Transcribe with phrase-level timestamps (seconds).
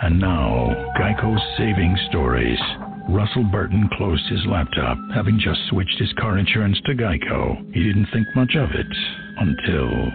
[0.00, 2.58] And now, Geico's saving stories.
[3.08, 7.74] Russell Burton closed his laptop, having just switched his car insurance to Geico.
[7.74, 8.86] He didn't think much of it
[9.38, 10.12] until.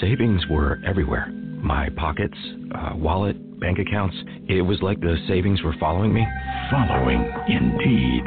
[0.00, 1.30] Savings were everywhere
[1.66, 2.36] my pockets,
[2.74, 4.16] uh, wallet, bank accounts.
[4.48, 6.26] It was like the savings were following me.
[6.70, 8.22] Following, indeed.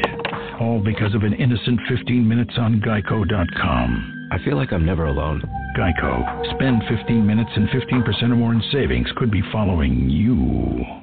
[0.60, 4.28] All because of an innocent 15 minutes on Geico.com.
[4.32, 5.42] I feel like I'm never alone.
[5.78, 6.56] Geico.
[6.56, 10.99] Spend 15 minutes and 15% or more in savings could be following you.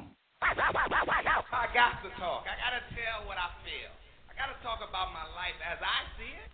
[4.77, 6.51] Talk about my life as I see it.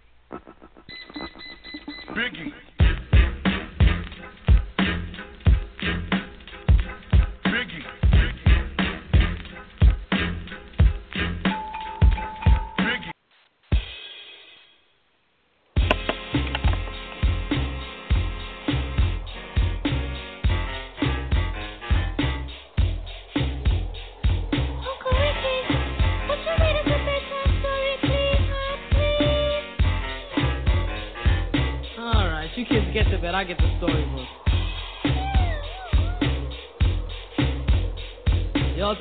[2.16, 2.73] Biggie.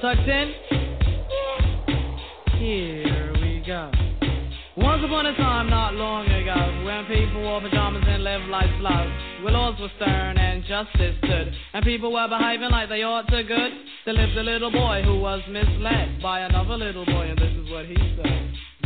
[0.02, 0.54] Y'all tucked in?
[2.58, 3.90] Here we go.
[4.76, 9.42] Once upon a time, not long ago, when people wore pajamas and lived life slow,
[9.42, 13.42] where laws were stern and justice stood, and people were behaving like they ought to
[13.44, 13.72] good,
[14.04, 17.70] there lived a little boy who was misled by another little boy, and this is
[17.70, 18.54] what he said.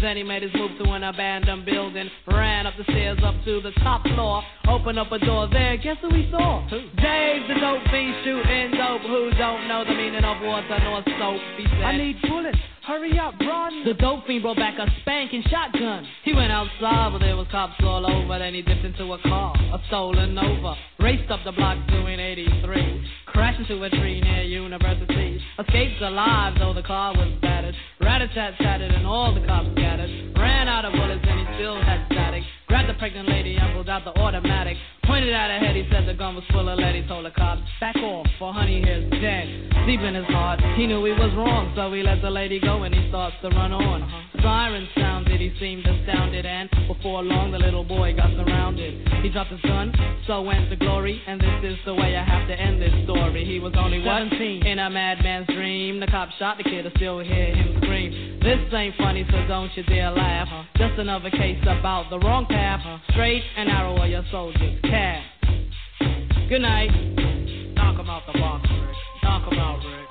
[0.00, 2.08] Then he made his move to an abandoned building.
[2.28, 4.42] Ran up the stairs up to the top floor.
[4.68, 5.76] Opened up a door there.
[5.76, 6.62] Guess who he saw?
[6.68, 6.78] Who?
[7.02, 9.02] Dave, the dope fiend shooting dope.
[9.02, 11.40] Who don't know the meaning of water nor soap?
[11.56, 12.58] He said, I need bullets.
[12.86, 13.84] Hurry up, run!
[13.84, 16.06] The dope fiend brought back a spanking shotgun.
[16.24, 18.38] He went outside, but there was cops all over.
[18.38, 20.74] Then he dipped into a car, a stolen Nova.
[21.00, 23.06] Raced up the block doing 83.
[23.26, 25.38] Crashed into a tree near University.
[25.58, 27.74] Escaped alive, though the car was battered.
[28.00, 30.10] Rat-a-tat tatted and all the cops scattered.
[30.36, 32.42] Ran out of bullets and he still had static.
[32.68, 34.76] Grabbed the pregnant lady and pulled out the automatic.
[35.08, 36.94] Pointed at her head, he said the gun was full of lead.
[36.94, 39.48] He told the cops, back off, for honey here's dead.
[39.86, 42.82] Deep in his heart, he knew he was wrong, so he let the lady go
[42.82, 44.02] and he starts to run on.
[44.02, 44.42] Uh-huh.
[44.42, 49.08] Siren sounded, he seemed astounded, and before long the little boy got surrounded.
[49.22, 49.94] He dropped his gun,
[50.26, 53.46] so went to glory, and this is the way I have to end this story.
[53.46, 56.00] He was only 17 in a madman's dream.
[56.00, 58.37] The cop shot the kid, I still hear him scream.
[58.40, 60.48] This ain't funny, so don't you dare laugh.
[60.50, 60.62] Uh-huh.
[60.76, 62.80] Just another case about the wrong path.
[62.84, 63.12] Uh-huh.
[63.12, 64.80] Straight and narrow are your soldiers.
[64.82, 65.26] Cast.
[66.48, 66.90] Good night.
[67.74, 68.96] Knock him out the box, Rick.
[69.22, 70.07] Knock him out, Rick.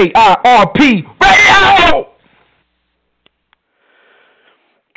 [0.00, 2.08] K-I-R-P Radio!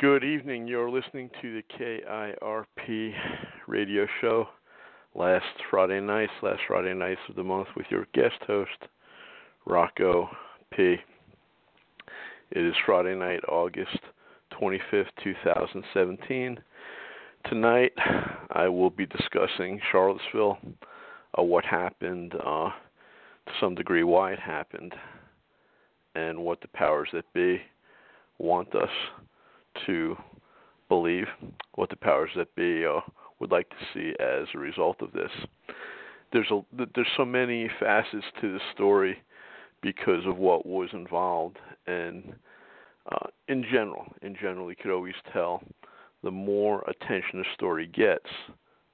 [0.00, 0.66] Good evening.
[0.66, 3.12] You're listening to the KIRP
[3.66, 4.46] radio show.
[5.14, 8.70] Last Friday night, last Friday nights of the month, with your guest host,
[9.66, 10.30] Rocco
[10.72, 10.96] P.
[12.52, 14.00] It is Friday night, August
[14.58, 16.58] 25th, 2017.
[17.50, 17.92] Tonight,
[18.52, 20.56] I will be discussing Charlottesville,
[21.38, 22.70] uh, what happened, uh,
[23.46, 24.94] to some degree, why it happened,
[26.14, 27.60] and what the powers that be
[28.38, 28.90] want us
[29.86, 30.16] to
[30.88, 31.26] believe,
[31.74, 33.00] what the powers that be uh,
[33.40, 35.30] would like to see as a result of this.
[36.32, 36.60] There's a
[36.94, 39.18] there's so many facets to the story
[39.82, 42.34] because of what was involved, and
[43.12, 45.62] uh, in general, in general, you could always tell
[46.22, 48.26] the more attention a story gets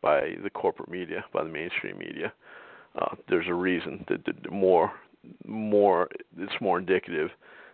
[0.03, 2.33] by the corporate media, by the mainstream media,
[2.99, 4.93] uh, there's a reason that the more
[5.47, 6.09] more
[6.39, 7.31] it's more indicative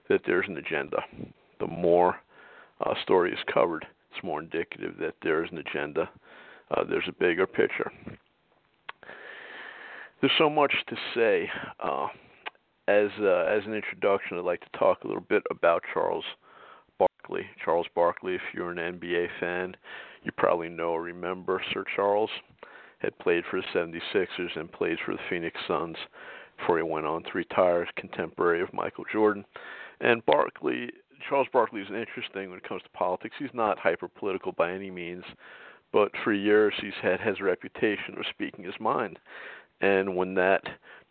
[0.09, 0.99] that there's an agenda.
[1.61, 2.17] The more
[2.85, 6.09] uh, story is covered, it's more indicative that there's an agenda.
[6.71, 7.91] Uh, there's a bigger picture.
[10.21, 11.49] There's so much to say.
[11.81, 12.09] Uh,
[12.89, 16.25] as uh, as an introduction, I'd like to talk a little bit about Charles
[16.99, 17.47] Barkley.
[17.65, 19.77] Charles Barkley, if you're an NBA fan,
[20.23, 22.31] you probably know or remember Sir Charles.
[22.99, 25.97] Had played for the 76ers and played for the Phoenix Suns
[26.59, 29.45] before he went on to retire, contemporary of Michael Jordan.
[30.01, 30.91] And Barkley,
[31.29, 33.35] Charles Barkley is interesting when it comes to politics.
[33.39, 35.25] He's not hyper political by any means,
[35.93, 39.19] but for years he's had his reputation of speaking his mind.
[39.81, 40.63] And when that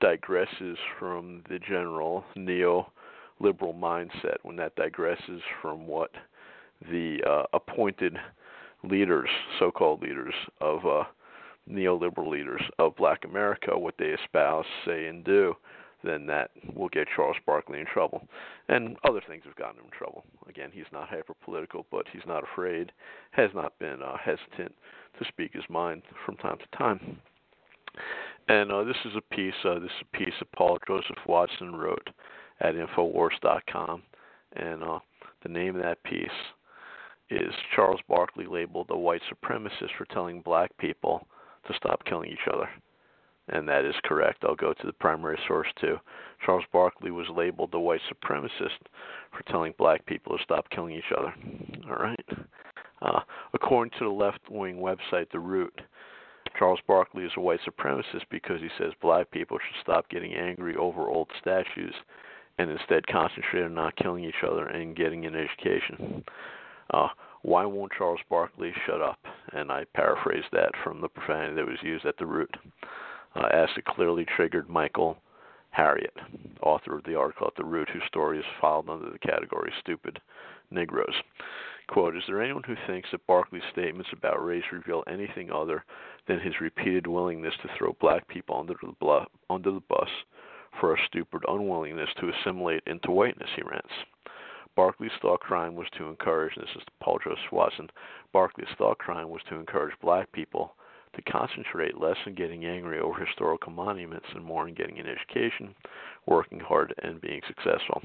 [0.01, 2.91] digresses from the general neo
[3.39, 6.11] liberal mindset, when that digresses from what
[6.89, 8.17] the uh, appointed
[8.83, 9.29] leaders,
[9.59, 11.03] so called leaders of uh,
[11.69, 15.55] neoliberal leaders of black America, what they espouse, say, and do,
[16.03, 18.27] then that will get Charles Barkley in trouble.
[18.69, 20.23] And other things have gotten him in trouble.
[20.47, 22.91] Again, he's not hyper political, but he's not afraid,
[23.31, 24.75] has not been uh, hesitant
[25.19, 27.17] to speak his mind from time to time.
[28.47, 29.53] And uh, this is a piece.
[29.63, 32.09] Uh, this is a piece that Paul Joseph Watson wrote
[32.59, 34.03] at Infowars.com,
[34.55, 34.99] and uh,
[35.43, 36.29] the name of that piece
[37.29, 41.25] is Charles Barkley labeled a white supremacist for telling black people
[41.67, 42.69] to stop killing each other.
[43.49, 44.43] And that is correct.
[44.43, 45.97] I'll go to the primary source too.
[46.45, 48.79] Charles Barkley was labeled a white supremacist
[49.31, 51.33] for telling black people to stop killing each other.
[51.89, 52.25] All right.
[53.01, 53.19] Uh,
[53.53, 55.79] according to the left wing website, The Root,
[56.57, 60.75] Charles Barkley is a white supremacist because he says black people should stop getting angry
[60.75, 61.93] over old statues
[62.57, 66.23] and instead concentrate on not killing each other and getting an education.
[66.93, 67.09] Uh,
[67.45, 69.19] why won't Charles Barkley shut up?
[69.53, 72.49] And I paraphrase that from the profanity that was used at the root,
[73.35, 75.17] uh, as it clearly triggered Michael
[75.69, 76.17] Harriot,
[76.63, 80.19] author of the article at the root, whose story is filed under the category "Stupid
[80.71, 81.13] Negroes."
[81.87, 85.85] Quote, is there anyone who thinks that Barkley's statements about race reveal anything other
[86.27, 90.09] than his repeated willingness to throw black people under the, blu- under the bus
[90.79, 93.93] for a stupid unwillingness to assimilate into whiteness, he rants.
[94.75, 97.89] Barkley's thought crime was to encourage, this is Paul Joseph Watson,
[98.33, 100.75] Barkley's thought crime was to encourage black people
[101.15, 105.73] to concentrate less on getting angry over historical monuments and more on getting an education,
[106.25, 108.01] working hard, and being successful.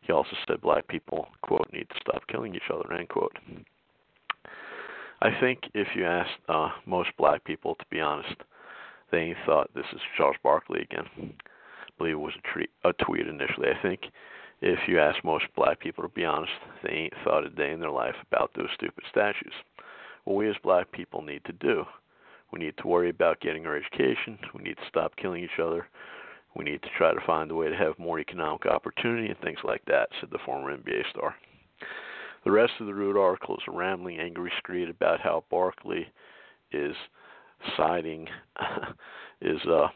[0.00, 3.36] He also said black people, quote, need to stop killing each other, end quote.
[5.20, 8.36] I think if you asked uh, most black people, to be honest,
[9.10, 11.06] they thought this is Charles Barkley again.
[11.18, 13.68] I believe it was a, treat, a tweet initially.
[13.68, 14.00] I think
[14.60, 17.80] if you ask most black people to be honest, they ain't thought a day in
[17.80, 19.52] their life about those stupid statues.
[20.24, 21.84] What we as black people need to do,
[22.52, 24.38] we need to worry about getting our education.
[24.54, 25.86] We need to stop killing each other.
[26.56, 29.58] We need to try to find a way to have more economic opportunity and things
[29.62, 31.34] like that, said the former NBA star.
[32.44, 36.06] The rest of the root article is a rambling, angry screed about how Barkley
[36.72, 36.94] is
[37.76, 38.26] siding
[39.40, 39.88] is uh,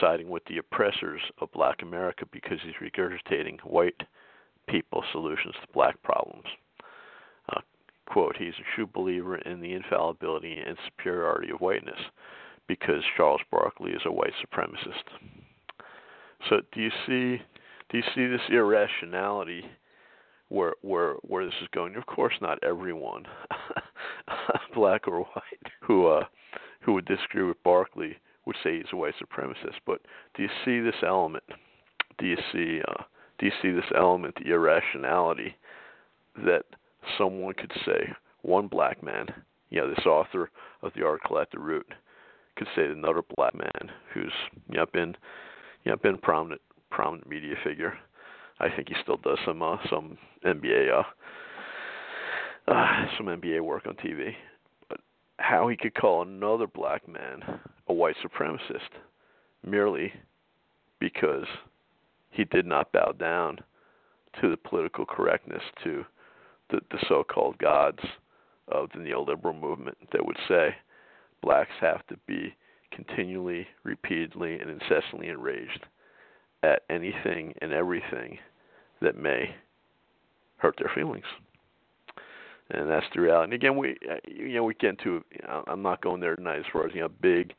[0.00, 4.00] siding with the oppressors of Black America because he's regurgitating white
[4.68, 6.46] people solutions to black problems.
[7.50, 7.60] Uh,
[8.06, 12.00] quote: He's a true believer in the infallibility and superiority of whiteness
[12.66, 15.04] because Charles Barkley is a white supremacist.
[16.48, 17.42] So do you see
[17.90, 19.64] do you see this irrationality
[20.48, 21.96] where where where this is going?
[21.96, 23.24] Of course, not everyone,
[24.74, 26.24] black or white, who uh,
[26.80, 29.78] who would disagree with Barkley would say he's a white supremacist.
[29.86, 30.00] But
[30.34, 31.44] do you see this element?
[32.18, 33.02] Do you see uh,
[33.38, 35.56] do you see this element, the irrationality
[36.44, 36.64] that
[37.18, 39.26] someone could say one black man,
[39.70, 40.50] you know, this author
[40.82, 41.86] of the article at the root,
[42.56, 44.32] could say another black man who's
[44.70, 45.16] you know been
[45.84, 46.60] you know been prominent
[46.90, 47.94] prominent media figure.
[48.60, 53.86] I I think he still does some uh, some NBA uh, uh, some NBA work
[53.86, 54.32] on TV.
[54.88, 55.00] But
[55.38, 58.90] how he could call another black man a white supremacist
[59.64, 60.12] merely
[60.98, 61.46] because
[62.30, 63.58] he did not bow down
[64.40, 66.04] to the political correctness to
[66.70, 68.00] the, the so-called gods
[68.68, 70.74] of the neoliberal movement that would say
[71.42, 72.54] blacks have to be
[72.90, 75.86] continually, repeatedly, and incessantly enraged
[76.62, 78.38] at anything and everything
[79.02, 79.54] that may
[80.56, 81.24] hurt their feelings.
[82.70, 83.44] And that's the reality.
[83.44, 85.22] And again, we uh, you know we get into
[85.66, 87.54] I'm not going there tonight as far as you know big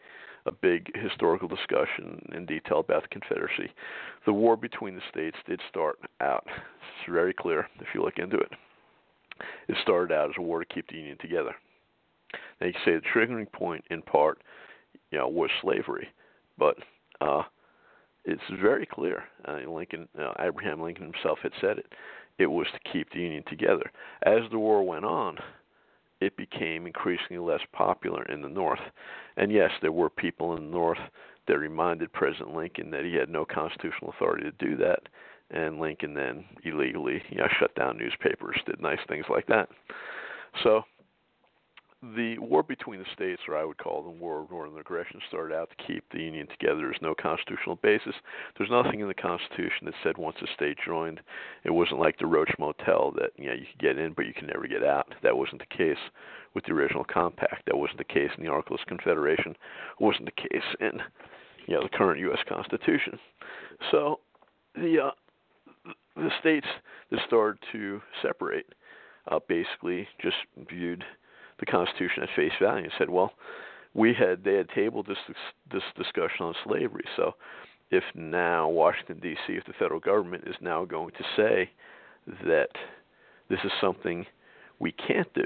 [0.47, 3.71] a big historical discussion in detail about the Confederacy.
[4.25, 6.45] The war between the states did start out.
[6.47, 8.51] It's very clear if you look into it.
[9.67, 11.55] It started out as a war to keep the Union together.
[12.62, 14.41] Now you say the triggering point, in part,
[15.12, 16.07] you know, was slavery,
[16.57, 16.77] but
[17.21, 17.43] uh,
[18.24, 19.24] it's very clear.
[19.47, 21.85] Uh, Lincoln, uh, Abraham Lincoln himself had said it.
[22.38, 23.92] It was to keep the Union together.
[24.24, 25.38] As the war went on,
[26.22, 28.80] it became increasingly less popular in the North.
[29.38, 31.00] And yes, there were people in the North
[31.48, 35.00] that reminded President Lincoln that he had no constitutional authority to do that.
[35.51, 39.70] And Lincoln then illegally, you know, shut down newspapers, did nice things like that.
[40.63, 40.84] So
[42.15, 45.55] the war between the states, or I would call them war of northern aggression, started
[45.55, 46.77] out to keep the Union together.
[46.77, 48.13] There's no constitutional basis.
[48.57, 51.21] There's nothing in the Constitution that said once a state joined,
[51.63, 54.33] it wasn't like the Roach Motel that you know you could get in but you
[54.33, 55.13] can never get out.
[55.24, 55.97] That wasn't the case
[56.53, 57.65] with the original compact.
[57.65, 59.51] That wasn't the case in the Articles of Confederation.
[59.51, 61.01] It wasn't the case in
[61.67, 62.39] you know the current U.S.
[62.47, 63.17] Constitution.
[63.91, 64.19] So
[64.75, 66.67] the uh, the states
[67.12, 68.67] that started to separate
[69.31, 70.38] uh, basically just
[70.69, 71.03] viewed
[71.59, 73.31] the Constitution at face value and said, well,
[73.93, 75.17] we had they had tabled this
[75.71, 77.05] this discussion on slavery.
[77.15, 77.35] So
[77.91, 79.53] if now Washington D.C.
[79.53, 81.69] if the federal government is now going to say
[82.45, 82.69] that
[83.50, 84.25] this is something
[84.79, 85.45] we can't do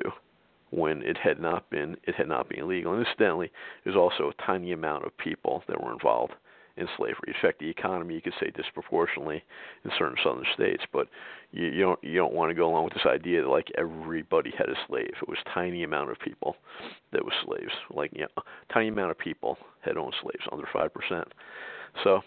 [0.71, 2.93] when it had not been it had not been illegal.
[2.93, 3.51] And incidentally,
[3.83, 6.33] there's also a tiny amount of people that were involved
[6.77, 7.15] in slavery.
[7.27, 9.43] It affected the economy, you could say disproportionately
[9.83, 10.83] in certain southern states.
[10.91, 11.07] But
[11.51, 14.51] you, you don't you don't want to go along with this idea that like everybody
[14.57, 15.11] had a slave.
[15.21, 16.55] It was tiny amount of people
[17.11, 17.73] that was slaves.
[17.91, 21.27] Like you know, tiny amount of people had owned slaves, under five percent.
[22.03, 22.21] So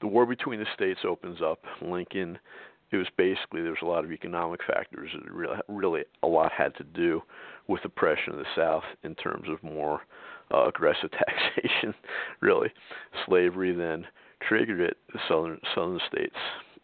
[0.00, 1.60] the war between the states opens up.
[1.80, 2.38] Lincoln
[2.90, 5.10] it was basically there was a lot of economic factors.
[5.14, 7.22] It really, really a lot had to do
[7.66, 10.00] with the of the South in terms of more
[10.52, 11.94] uh, aggressive taxation.
[12.40, 12.72] really,
[13.26, 14.06] slavery then
[14.46, 14.96] triggered it.
[15.12, 16.36] The southern southern states,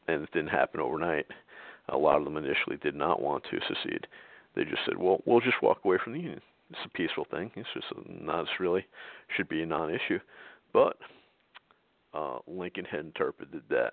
[0.08, 1.26] and it didn't happen overnight.
[1.90, 4.06] A lot of them initially did not want to secede.
[4.54, 6.40] They just said, "Well, we'll just walk away from the union.
[6.70, 7.50] It's a peaceful thing.
[7.56, 8.86] It's just not it's really
[9.36, 10.18] should be a non-issue."
[10.72, 10.96] But
[12.14, 13.92] uh, Lincoln had interpreted that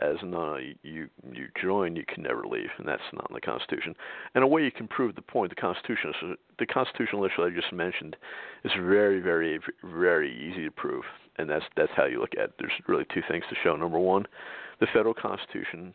[0.00, 3.40] as no, uh, you you join, you can never leave, and that's not in the
[3.40, 3.94] Constitution.
[4.34, 7.72] And a way you can prove the point, the Constitution, the constitutional issue I just
[7.72, 8.16] mentioned,
[8.64, 11.04] is very, very, very easy to prove,
[11.36, 12.54] and that's that's how you look at it.
[12.58, 13.76] There's really two things to show.
[13.76, 14.26] Number one,
[14.80, 15.94] the federal Constitution,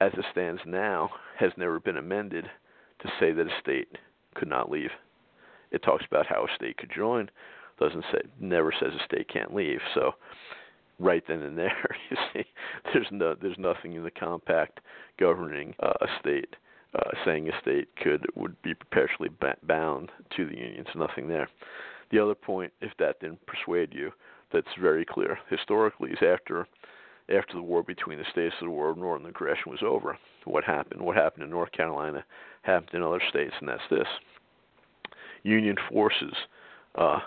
[0.00, 2.44] as it stands now, has never been amended
[3.02, 3.88] to say that a state
[4.34, 4.90] could not leave.
[5.70, 7.30] It talks about how a state could join,
[7.78, 9.80] doesn't say never says a state can't leave.
[9.94, 10.12] So
[11.00, 11.96] right then and there.
[12.10, 12.44] You see,
[12.92, 14.80] there's no there's nothing in the compact
[15.18, 16.56] governing uh, a state
[16.94, 19.30] uh, saying a state could would be perpetually
[19.66, 20.84] bound to the union.
[20.84, 21.48] There's nothing there.
[22.10, 24.10] The other point, if that didn't persuade you,
[24.52, 26.66] that's very clear historically is after
[27.32, 30.18] after the war between the states, the war of northern aggression was over.
[30.44, 31.00] What happened?
[31.00, 32.24] What happened in North Carolina
[32.62, 34.08] happened in other states, and that's this:
[35.44, 36.34] Union forces,
[36.96, 37.20] uh,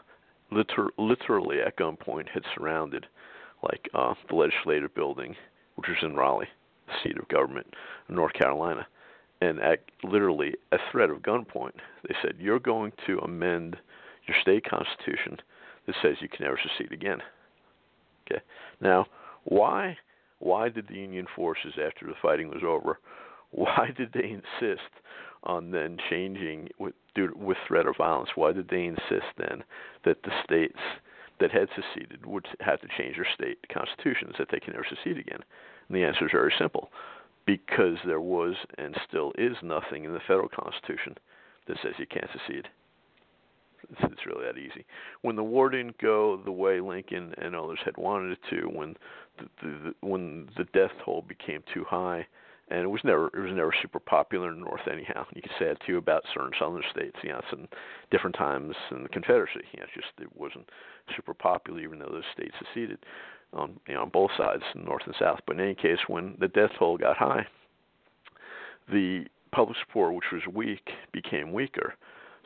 [0.52, 3.08] liter- literally at gunpoint, had surrounded
[3.64, 5.36] like uh, the legislative building,
[5.76, 6.48] which was in Raleigh,
[6.88, 7.68] the seat of government
[8.10, 8.86] in North Carolina.
[9.42, 11.76] And at literally a threat of gunpoint,
[12.08, 13.76] they said, You're going to amend
[14.28, 15.38] your state constitution
[15.86, 17.20] that says you can never secede again.
[18.26, 18.42] Okay.
[18.80, 19.06] Now,
[19.44, 19.98] why
[20.40, 23.00] why did the Union forces, after the fighting was over,
[23.52, 24.90] why did they insist
[25.44, 28.30] on then changing with due, with threat of violence?
[28.36, 29.64] Why did they insist then
[30.06, 30.80] that the states
[31.44, 35.18] that had seceded would have to change their state constitutions that they can never secede
[35.18, 35.44] again?
[35.90, 36.90] And the answer is very simple
[37.46, 41.18] because there was and still is nothing in the federal constitution
[41.68, 42.70] that says you can't secede.
[43.92, 44.86] It's, it's really that easy.
[45.22, 48.96] When the war didn't go the way Lincoln and others had wanted it to, when
[49.38, 52.26] the, the, when the death toll became too high
[52.70, 55.26] and it was never it was never super popular in the North anyhow.
[55.34, 57.68] You could say that too about certain southern states, you know, some
[58.12, 59.66] different times in the Confederacy.
[59.74, 60.70] You know, just it wasn't
[61.16, 63.00] super popular even though those states seceded
[63.54, 65.40] on you know on both sides, North and South.
[65.46, 67.46] But in any case, when the death toll got high,
[68.92, 71.94] the public support, which was weak, became weaker.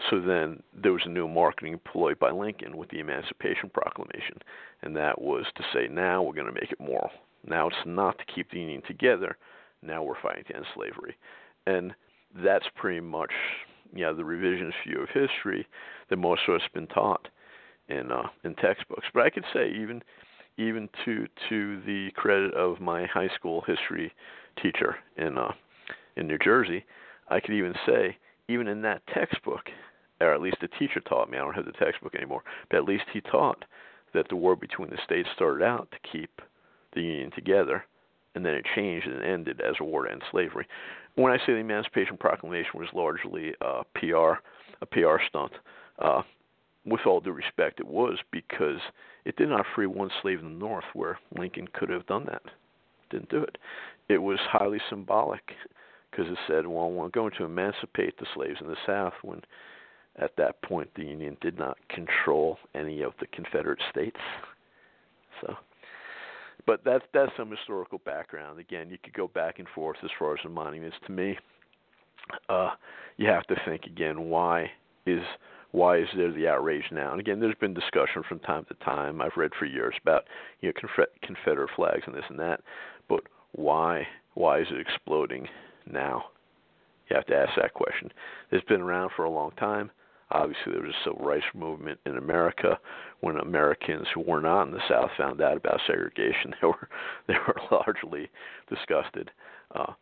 [0.10, 4.38] So then there was a new marketing ploy by Lincoln with the Emancipation Proclamation,
[4.84, 7.10] and that was to say, now we're going to make it moral.
[7.48, 9.38] Now it's not to keep the Union together.
[9.82, 11.16] Now we're fighting against slavery,
[11.66, 11.94] and
[12.44, 13.32] that's pretty much
[13.94, 15.68] you know the revisionist view of history
[16.10, 17.28] that most of us have been taught
[17.90, 19.08] in uh, in textbooks.
[19.14, 20.02] But I could say even
[20.58, 24.12] even to to the credit of my high school history
[24.62, 25.54] teacher in uh,
[26.16, 26.84] in New Jersey,
[27.30, 28.18] I could even say
[28.50, 29.70] even in that textbook,
[30.22, 31.38] or at least the teacher taught me.
[31.38, 33.64] I don't have the textbook anymore, but at least he taught
[34.14, 36.42] that the war between the states started out to keep
[36.94, 37.86] the Union together,
[38.38, 40.68] and then it changed and ended as a war to end slavery.
[41.16, 44.40] When I say the Emancipation Proclamation was largely a PR,
[44.80, 45.54] a PR stunt,
[45.98, 46.22] uh,
[46.86, 48.80] with all due respect, it was because
[49.26, 52.44] it did not free one slave in the North where Lincoln could have done that.
[53.10, 53.58] Didn't do it.
[54.08, 55.42] It was highly symbolic
[56.12, 59.42] because it said, well, we're going to emancipate the slaves in the South when
[60.18, 64.20] at that point the Union did not control any of the Confederate states.
[65.42, 65.56] So
[66.68, 68.60] but that's that's some historical background.
[68.60, 70.98] Again, you could go back and forth as far as the monuments.
[71.08, 71.38] To me,
[72.50, 72.72] uh,
[73.16, 74.70] you have to think again why
[75.08, 75.22] is
[75.72, 77.12] why is there the outrage now?
[77.12, 79.22] And again, there's been discussion from time to time.
[79.22, 80.26] I've read for years about
[80.62, 82.62] you know Confederate flags and this and that,
[83.10, 83.22] but
[83.54, 84.06] why
[84.36, 85.48] why is it exploding
[85.90, 86.26] now?
[87.10, 88.12] You have to ask that question.
[88.52, 89.90] It's been around for a long time.
[90.32, 92.78] Obviously, there was a civil rights movement in America
[93.22, 96.54] when Americans who were not in the South found out about segregation.
[96.62, 96.90] They were
[97.28, 98.30] they were largely
[98.70, 99.32] disgusted.
[99.74, 99.94] Uh,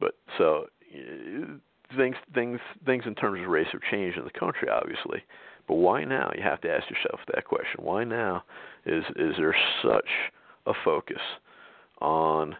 [0.00, 0.66] but so
[1.96, 5.22] things things things in terms of race have changed in the country, obviously.
[5.68, 6.30] But why now?
[6.34, 7.80] You have to ask yourself that question.
[7.84, 8.44] Why now
[8.84, 10.08] is is there such
[10.66, 11.20] a focus
[12.00, 12.56] on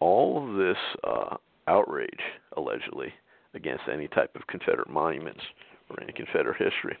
[0.00, 1.36] all of this uh,
[1.68, 2.20] outrage
[2.56, 3.12] allegedly
[3.54, 5.42] against any type of Confederate monuments
[5.90, 6.96] or any Confederate history?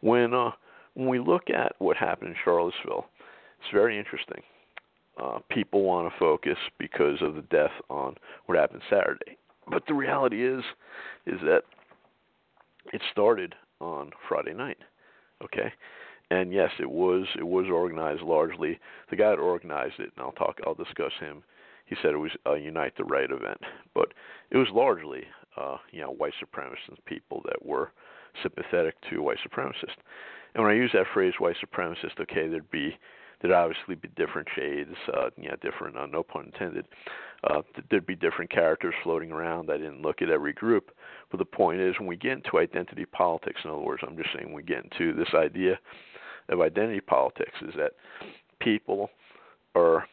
[0.00, 0.50] When uh,
[0.94, 3.06] when we look at what happened in Charlottesville,
[3.60, 4.42] it's very interesting.
[5.22, 8.14] Uh, people want to focus because of the death on
[8.46, 9.36] what happened Saturday
[9.70, 10.62] but the reality is,
[11.26, 11.62] is that
[12.92, 14.78] it started on Friday night.
[15.44, 15.72] Okay,
[16.30, 18.78] and yes, it was it was organized largely.
[19.10, 21.42] The guy that organized it, and I'll talk, I'll discuss him.
[21.86, 23.60] He said it was a Unite the Right event,
[23.94, 24.12] but
[24.50, 25.22] it was largely,
[25.58, 27.92] uh, you know, white supremacist people that were
[28.42, 29.98] sympathetic to white supremacists.
[30.54, 32.96] And when I use that phrase, white supremacist, okay, there'd be
[33.40, 36.84] there'd obviously be different shades, uh, you know, different, uh, no pun intended.
[37.44, 39.70] Uh, there'd be different characters floating around.
[39.70, 40.90] I didn't look at every group,
[41.30, 44.30] but the point is, when we get into identity politics, in other words, I'm just
[44.34, 45.78] saying, when we get into this idea
[46.48, 47.92] of identity politics, is that
[48.60, 49.10] people
[49.76, 50.04] are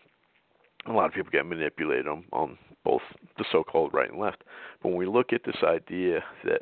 [0.87, 3.01] a lot of people get manipulated on, on both
[3.37, 4.43] the so-called right and left.
[4.81, 6.61] But when we look at this idea that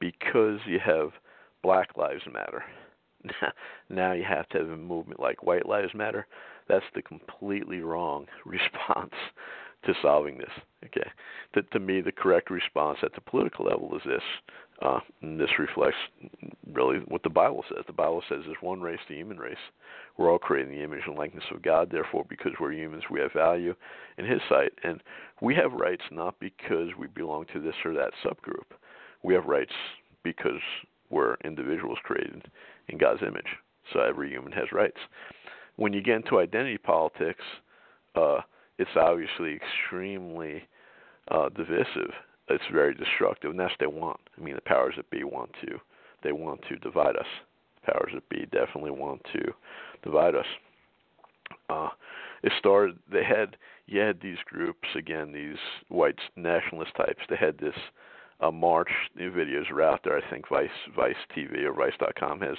[0.00, 1.10] because you have
[1.62, 2.64] Black Lives Matter
[3.90, 6.26] now you have to have a movement like White Lives Matter.
[6.68, 9.14] That's the completely wrong response
[9.84, 10.50] to solving this.
[10.84, 11.08] Okay,
[11.54, 14.22] to, to me, the correct response at the political level is this.
[14.80, 15.96] Uh, this reflects
[16.72, 17.84] really what the Bible says.
[17.86, 19.54] The Bible says there's one race, the human race.
[20.16, 21.88] We're all created in the image and likeness of God.
[21.90, 23.74] Therefore, because we're humans, we have value
[24.18, 25.00] in His sight, and
[25.40, 28.76] we have rights not because we belong to this or that subgroup.
[29.22, 29.72] We have rights
[30.24, 30.60] because
[31.10, 32.50] we're individuals created
[32.88, 33.46] in God's image.
[33.92, 34.98] So every human has rights.
[35.76, 37.44] When you get into identity politics,
[38.14, 38.40] uh,
[38.78, 40.62] it's obviously extremely
[41.30, 42.12] uh, divisive.
[42.48, 44.20] It's very destructive, and that's what they want.
[44.36, 45.78] I mean, the powers that be want to.
[46.22, 47.26] They want to divide us.
[47.84, 49.52] The powers that be definitely want to
[50.02, 50.46] divide us.
[51.68, 51.88] Uh,
[52.42, 52.98] it started.
[53.10, 53.56] They had
[53.86, 55.58] you had these groups again, these
[55.88, 57.22] white nationalist types.
[57.28, 57.74] They had this
[58.40, 58.90] uh, March.
[59.16, 60.16] New videos are out there.
[60.16, 62.56] I think Vice Vice TV or Vice.com has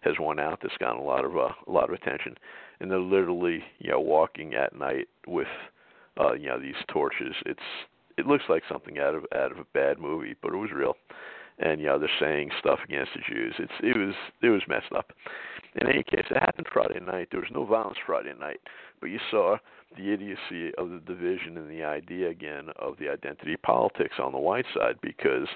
[0.00, 2.34] has one out that's gotten a lot of uh, a lot of attention,
[2.80, 5.48] and they're literally you know walking at night with
[6.20, 7.34] uh, you know these torches.
[7.44, 7.60] It's
[8.16, 10.96] it looks like something out of out of a bad movie, but it was real.
[11.58, 13.54] And you know they're saying stuff against the Jews.
[13.58, 15.12] It's it was it was messed up.
[15.80, 17.28] In any case, it happened Friday night.
[17.30, 18.60] There was no violence Friday night,
[19.00, 19.56] but you saw
[19.96, 24.38] the idiocy of the division and the idea again of the identity politics on the
[24.38, 25.48] white side because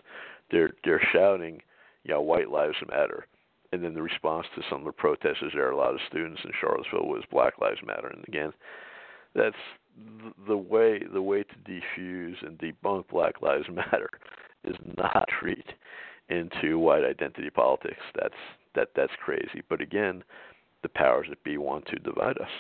[0.50, 1.60] they're they're shouting,
[2.04, 3.26] you know, white lives matter.
[3.72, 6.50] And then the response to some of the protesters there, a lot of students in
[6.60, 8.08] Charlottesville was Black Lives Matter.
[8.08, 8.52] And again,
[9.34, 9.56] that's
[10.46, 14.10] the, way the way to defuse and debunk Black Lives Matter
[14.64, 15.66] is not treat
[16.28, 18.02] into white identity politics.
[18.20, 18.34] That's
[18.74, 19.62] that that's crazy.
[19.68, 20.22] But again,
[20.82, 22.50] the powers that be want to divide us.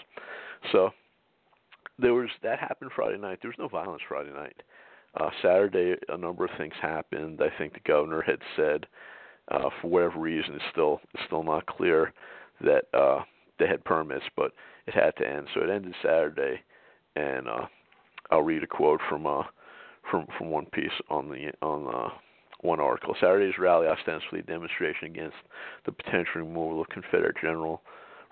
[0.72, 0.90] So
[1.98, 3.38] there was that happened Friday night.
[3.42, 4.62] There was no violence Friday night.
[5.18, 7.40] Uh, Saturday, a number of things happened.
[7.42, 8.86] I think the governor had said,
[9.50, 12.12] uh, for whatever reason, it's still it's still not clear
[12.60, 13.22] that uh,
[13.58, 14.52] they had permits, but
[14.86, 15.48] it had to end.
[15.54, 16.60] So it ended Saturday,
[17.16, 17.66] and uh,
[18.30, 19.42] I'll read a quote from uh,
[20.10, 22.10] from from one piece on the on uh,
[22.60, 23.14] one article.
[23.20, 25.36] Saturday's rally, ostensibly a demonstration against
[25.86, 27.82] the potential removal of Confederate General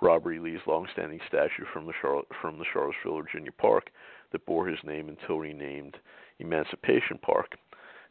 [0.00, 0.38] Robert E.
[0.38, 1.92] Lee's long-standing statue from the
[2.40, 3.90] from the Charlottesville, Virginia park
[4.30, 5.96] that bore his name until renamed
[6.38, 7.56] Emancipation Park.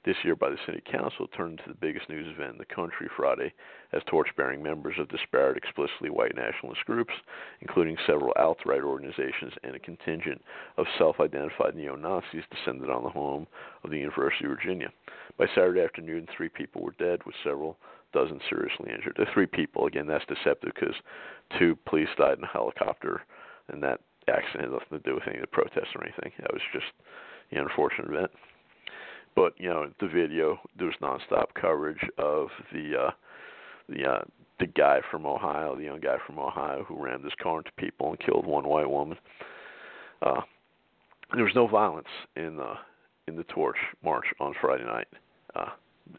[0.05, 3.09] This year, by the City Council, turned into the biggest news event in the country
[3.17, 3.53] Friday
[3.91, 7.13] as torch-bearing members of disparate, explicitly white nationalist groups,
[7.59, 10.41] including several alt-right organizations and a contingent
[10.77, 13.47] of self-identified neo-Nazis, descended on the home
[13.83, 14.89] of the University of Virginia.
[15.37, 17.77] By Saturday afternoon, three people were dead, with several
[18.13, 19.15] dozen seriously injured.
[19.17, 20.95] The three people, again, that's deceptive because
[21.59, 23.23] two police died in a helicopter,
[23.67, 26.31] and that accident had nothing to do with any of the protests or anything.
[26.39, 26.85] That was just
[27.51, 28.31] an unfortunate event.
[29.37, 33.11] But you know, the video there was nonstop coverage of the uh,
[33.87, 34.23] the uh,
[34.59, 38.09] the guy from Ohio, the young guy from Ohio who rammed his car into people
[38.09, 39.15] and killed one white woman.
[40.23, 40.41] Uh,
[41.35, 42.73] there was no violence in the
[43.27, 45.07] in the torch march on Friday night.
[45.55, 45.69] Uh,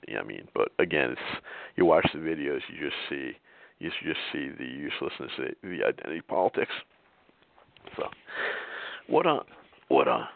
[0.07, 1.42] yeah, I mean, but again, it's
[1.74, 3.33] you watch the videos, you just see
[3.81, 6.72] you just see the uselessness of the identity politics.
[7.96, 8.04] So,
[9.09, 9.40] what uh,
[9.88, 10.26] what uh,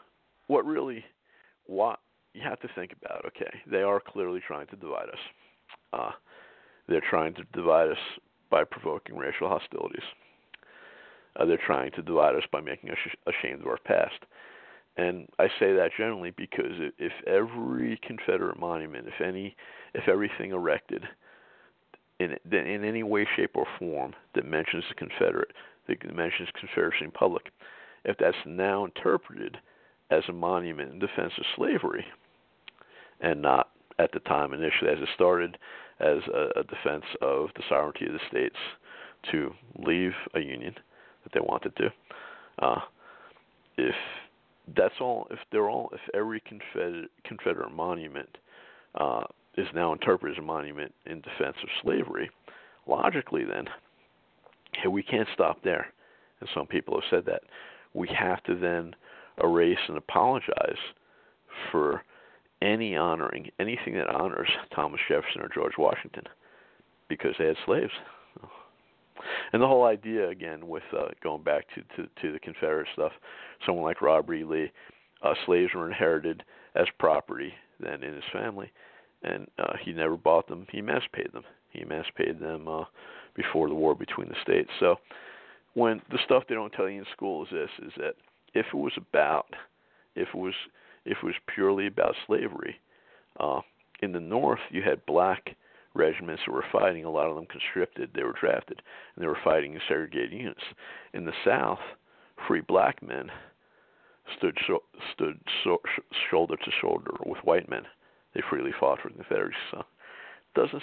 [0.48, 1.04] what really,
[1.66, 2.00] what
[2.34, 3.24] you have to think about.
[3.26, 5.18] Okay, they are clearly trying to divide us.
[5.92, 6.10] Uh,
[6.88, 7.98] they're trying to divide us
[8.50, 10.04] by provoking racial hostilities.
[11.36, 14.24] Uh, they're trying to divide us by making us ashamed of our past.
[14.96, 19.56] And I say that generally because if every Confederate monument, if any,
[19.94, 21.04] if everything erected
[22.20, 25.52] in in any way, shape, or form that mentions the Confederate,
[25.88, 27.50] that mentions Confederacy in public,
[28.04, 29.56] if that's now interpreted
[30.10, 32.04] as a monument in defense of slavery,
[33.22, 35.56] and not at the time initially as it started
[36.00, 38.56] as a, a defense of the sovereignty of the states
[39.30, 40.74] to leave a union
[41.22, 41.88] that they wanted to.
[42.58, 42.80] Uh,
[43.78, 43.94] if
[44.76, 48.38] that's all, if they're all, if every Confederate, Confederate monument
[48.96, 49.24] uh,
[49.56, 52.30] is now interpreted as a monument in defense of slavery,
[52.87, 53.66] logically then,
[54.82, 55.87] hey, we can't stop there.
[56.40, 57.42] And some people have said that.
[57.94, 58.94] We have to then
[59.42, 60.78] erase and apologize
[61.70, 62.02] for
[62.62, 66.25] any honoring, anything that honors Thomas Jefferson or George Washington,
[67.09, 67.92] because they had slaves.
[69.53, 73.12] And the whole idea, again, with uh, going back to, to to the Confederate stuff,
[73.66, 74.44] someone like Robert E.
[74.44, 74.72] Lee,
[75.22, 76.42] uh, slaves were inherited
[76.75, 78.72] as property then in his family,
[79.22, 80.66] and uh, he never bought them.
[80.70, 81.44] He emancipated them.
[81.70, 82.85] He emancipated them uh,
[83.35, 84.70] before the war between the states.
[84.81, 84.96] So,
[85.75, 88.14] when the stuff they don't tell you in school is this: is that
[88.55, 89.46] if it was about,
[90.16, 90.55] if it was
[91.04, 92.76] if it was purely about slavery.
[93.38, 93.60] Uh,
[94.02, 95.56] in the North, you had black
[95.94, 97.04] regiments that were fighting.
[97.04, 98.82] A lot of them conscripted; they were drafted,
[99.14, 100.62] and they were fighting in segregated units.
[101.12, 101.80] In the South,
[102.46, 103.30] free black men
[104.36, 104.56] stood
[105.12, 107.86] stood so- sh- shoulder to shoulder with white men.
[108.34, 109.56] They freely fought for the Confederacy.
[109.70, 109.84] So,
[110.54, 110.82] doesn't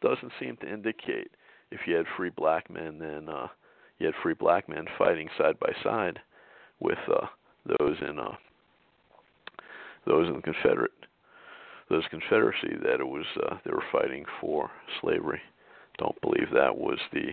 [0.00, 1.30] doesn't seem to indicate
[1.70, 3.48] if you had free black men, then uh,
[3.98, 6.18] you had free black men fighting side by side
[6.80, 7.26] with uh,
[7.78, 8.34] those in uh,
[10.06, 10.92] those in the Confederate
[11.90, 15.40] those Confederacy that it was uh, they were fighting for slavery.
[15.98, 17.28] Don't believe that was the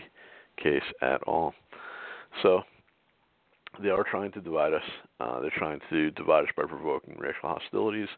[0.62, 1.54] case at all.
[2.43, 2.62] So
[3.82, 4.84] they are trying to divide us.
[5.19, 8.10] Uh, they're trying to divide us by provoking racial hostilities.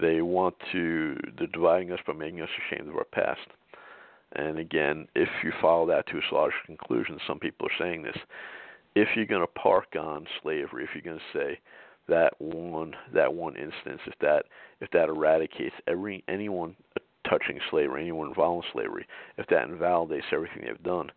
[0.00, 1.16] They want to.
[1.38, 3.40] They're dividing us by making us ashamed of our past.
[4.34, 8.16] And again, if you follow that to its logical conclusion, some people are saying this.
[8.94, 11.60] If you're going to park on slavery, if you're going to say
[12.08, 14.44] that one that one instance, if that
[14.80, 16.76] if that eradicates every anyone
[17.28, 19.06] touching slavery, anyone involved in slavery,
[19.38, 21.10] if that invalidates everything they've done,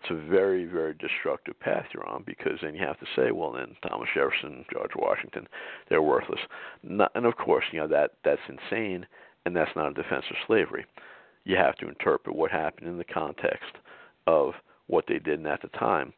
[0.00, 3.52] it's a very very destructive path you're on because then you have to say, well
[3.52, 5.46] then Thomas Jefferson, George Washington,
[5.88, 6.40] they're worthless.
[6.82, 9.06] Not, and of course, you know that that's insane,
[9.44, 10.86] and that's not a defense of slavery
[11.48, 13.72] you have to interpret what happened in the context
[14.26, 14.52] of
[14.86, 16.12] what they did and at the time.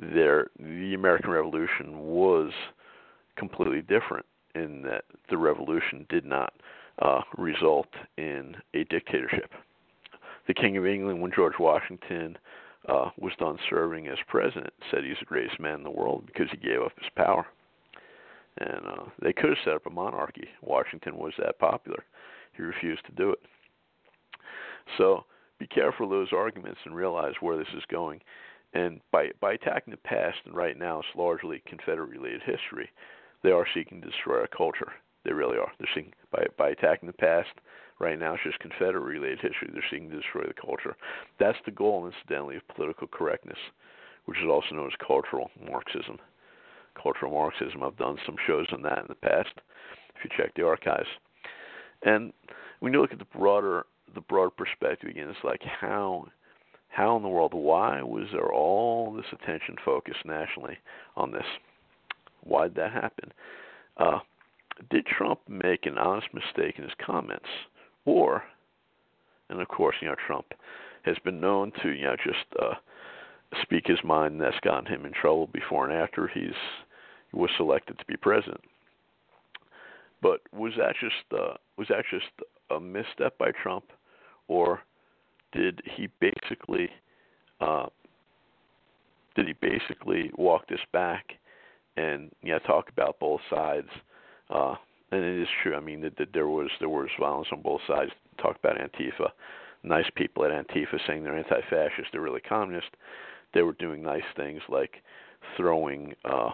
[0.00, 2.52] There, the American Revolution was
[3.36, 6.52] completely different in that the revolution did not
[7.02, 9.50] uh, result in a dictatorship.
[10.46, 12.38] The King of England, when George Washington
[12.88, 16.46] uh, was done serving as president, said he's the greatest man in the world because
[16.50, 17.44] he gave up his power.
[18.58, 20.48] And uh, they could have set up a monarchy.
[20.62, 22.04] Washington was that popular.
[22.56, 23.40] He refused to do it.
[24.98, 25.24] So
[25.58, 28.20] be careful of those arguments and realize where this is going.
[28.72, 32.90] And by by attacking the past, and right now it's largely Confederate-related history,
[33.42, 34.92] they are seeking to destroy our culture.
[35.24, 35.72] They really are.
[35.78, 37.48] They're seeking by by attacking the past.
[37.98, 39.68] Right now, it's just Confederate-related history.
[39.70, 40.96] They're seeking to destroy the culture.
[41.38, 43.58] That's the goal, incidentally, of political correctness,
[44.24, 46.18] which is also known as cultural Marxism.
[47.00, 47.82] Cultural Marxism.
[47.82, 49.50] I've done some shows on that in the past.
[50.16, 51.08] If you check the archives,
[52.02, 52.32] and
[52.78, 56.26] when you look at the broader the broader perspective again, it's like how
[56.88, 60.76] how in the world why was there all this attention focused nationally
[61.16, 61.44] on this?
[62.42, 63.32] Why did that happen?
[63.96, 64.18] Uh,
[64.90, 67.48] did Trump make an honest mistake in his comments,
[68.04, 68.42] or,
[69.50, 70.46] and of course, you know, Trump
[71.02, 72.74] has been known to you know just uh,
[73.62, 76.54] speak his mind, and that's gotten him in trouble before and after he's
[77.30, 78.60] he was selected to be president.
[80.22, 82.26] But was that just uh, was that just
[82.70, 83.84] a misstep by Trump,
[84.50, 84.80] or
[85.52, 86.90] did he basically
[87.60, 87.86] uh,
[89.36, 91.24] did he basically walk this back
[91.96, 93.88] and know talk about both sides?
[94.50, 94.74] Uh,
[95.12, 95.76] and it is true.
[95.76, 98.10] I mean that, that there was there was violence on both sides.
[98.42, 99.28] Talk about Antifa,
[99.84, 102.88] nice people at Antifa saying they're anti-fascist, they're really communist.
[103.54, 104.94] They were doing nice things like
[105.56, 106.50] throwing uh,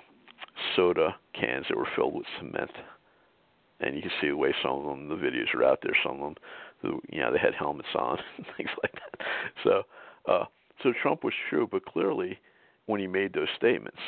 [0.74, 2.70] soda cans that were filled with cement
[3.80, 5.96] and you can see the way some of them, the videos are out there.
[6.02, 6.34] Some of them,
[6.82, 9.26] who you know, they had helmets on, and things like that.
[9.64, 9.82] So,
[10.30, 10.44] uh,
[10.82, 12.38] so Trump was true, but clearly,
[12.86, 13.98] when he made those statements,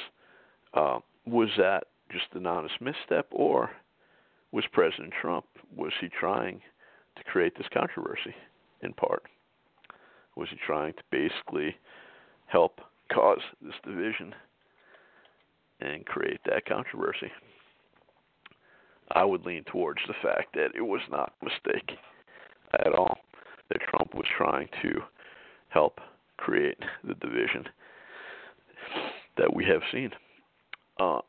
[0.75, 3.71] uh, was that just an honest misstep, or
[4.53, 5.45] was President Trump
[5.77, 6.61] was he trying
[7.17, 8.35] to create this controversy?
[8.83, 9.25] In part,
[10.37, 11.77] was he trying to basically
[12.47, 12.81] help
[13.13, 14.35] cause this division
[15.81, 17.31] and create that controversy?
[19.13, 21.99] I would lean towards the fact that it was not a mistake
[22.75, 23.19] at all,
[23.71, 25.01] that Trump was trying to
[25.69, 26.01] help
[26.37, 27.65] create the division
[29.37, 30.11] that we have seen.
[30.99, 31.21] Uh,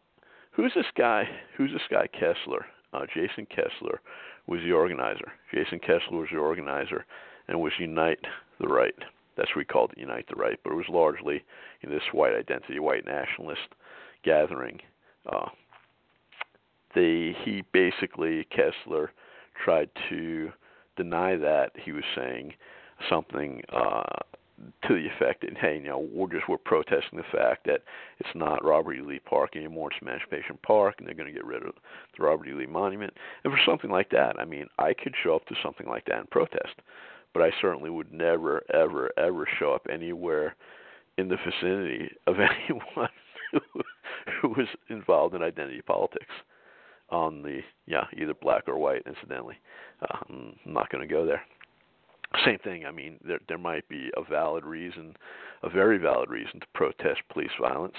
[0.51, 1.23] who's this guy?
[1.57, 2.65] Who's this guy Kessler?
[2.93, 4.01] Uh, Jason Kessler
[4.47, 5.31] was the organizer.
[5.53, 7.05] Jason Kessler was the organizer
[7.47, 8.19] and was Unite
[8.59, 8.95] the Right.
[9.37, 10.59] That's what we called it, Unite the Right.
[10.63, 11.43] But it was largely
[11.83, 13.61] this white identity, white nationalist
[14.23, 14.79] gathering
[15.31, 15.47] uh,
[16.95, 19.11] they he basically Kessler
[19.63, 20.51] tried to
[20.99, 22.53] deny that he was saying
[23.09, 24.03] something uh
[24.87, 27.81] to the effect that hey, you know, we're just we're protesting the fact that
[28.19, 29.01] it's not Robert E.
[29.01, 31.73] Lee Park anymore, it's Emancipation Park, and they're going to get rid of
[32.17, 32.53] the Robert E.
[32.53, 33.13] Lee Monument.
[33.43, 36.19] And for something like that, I mean, I could show up to something like that
[36.19, 36.75] and protest,
[37.33, 40.55] but I certainly would never, ever, ever show up anywhere
[41.17, 42.35] in the vicinity of
[42.67, 43.09] anyone
[43.51, 43.59] who,
[44.41, 46.33] who was involved in identity politics
[47.11, 49.03] on the yeah either black or white.
[49.05, 49.55] Incidentally,
[50.01, 51.41] uh, I'm not going to go there.
[52.45, 52.85] Same thing.
[52.85, 55.15] I mean, there there might be a valid reason,
[55.63, 57.95] a very valid reason to protest police violence,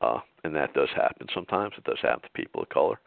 [0.00, 1.74] uh, and that does happen sometimes.
[1.76, 2.98] It does happen to people of color,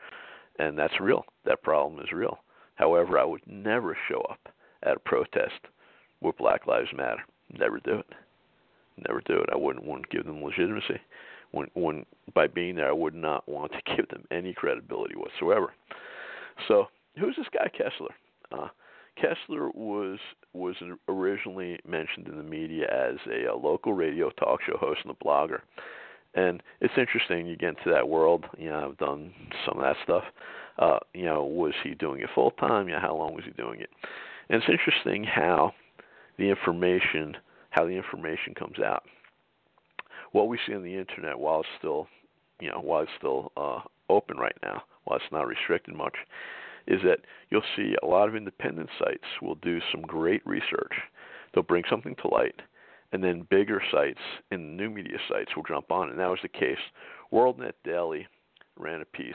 [0.60, 1.26] and that's real.
[1.46, 2.40] That problem is real.
[2.76, 5.60] However, I would never show up at a protest
[6.22, 7.24] with Black Lives Matter.
[7.58, 8.06] Never do it.
[9.08, 9.50] Never do it.
[9.52, 11.00] I wouldn't want to give them legitimacy
[11.52, 15.74] when when by being there I would not want to give them any credibility whatsoever.
[16.68, 16.88] So
[17.20, 18.14] who's this guy Kessler?
[18.52, 18.68] Uh,
[19.16, 20.20] Kessler was
[20.54, 20.76] was
[21.08, 25.26] originally mentioned in the media as a, a local radio talk show host and a
[25.26, 25.60] blogger.
[26.34, 28.46] And it's interesting you get into that world.
[28.58, 29.34] You know, I've done
[29.66, 30.24] some of that stuff.
[30.80, 32.88] Uh, you know, was he doing it full time?
[32.88, 33.90] Yeah, how long was he doing it?
[34.50, 35.74] And it's interesting how
[36.38, 37.36] the information
[37.70, 39.04] how the information comes out
[40.32, 42.08] what we see on the internet, while it's still,
[42.60, 46.16] you know, while it's still uh, open right now, while it's not restricted much,
[46.88, 50.94] is that you'll see a lot of independent sites will do some great research.
[51.54, 52.62] They'll bring something to light,
[53.12, 54.20] and then bigger sites
[54.52, 56.10] and new media sites will jump on.
[56.10, 56.78] And that was the case.
[57.32, 58.28] WorldNet Daily
[58.78, 59.34] ran a piece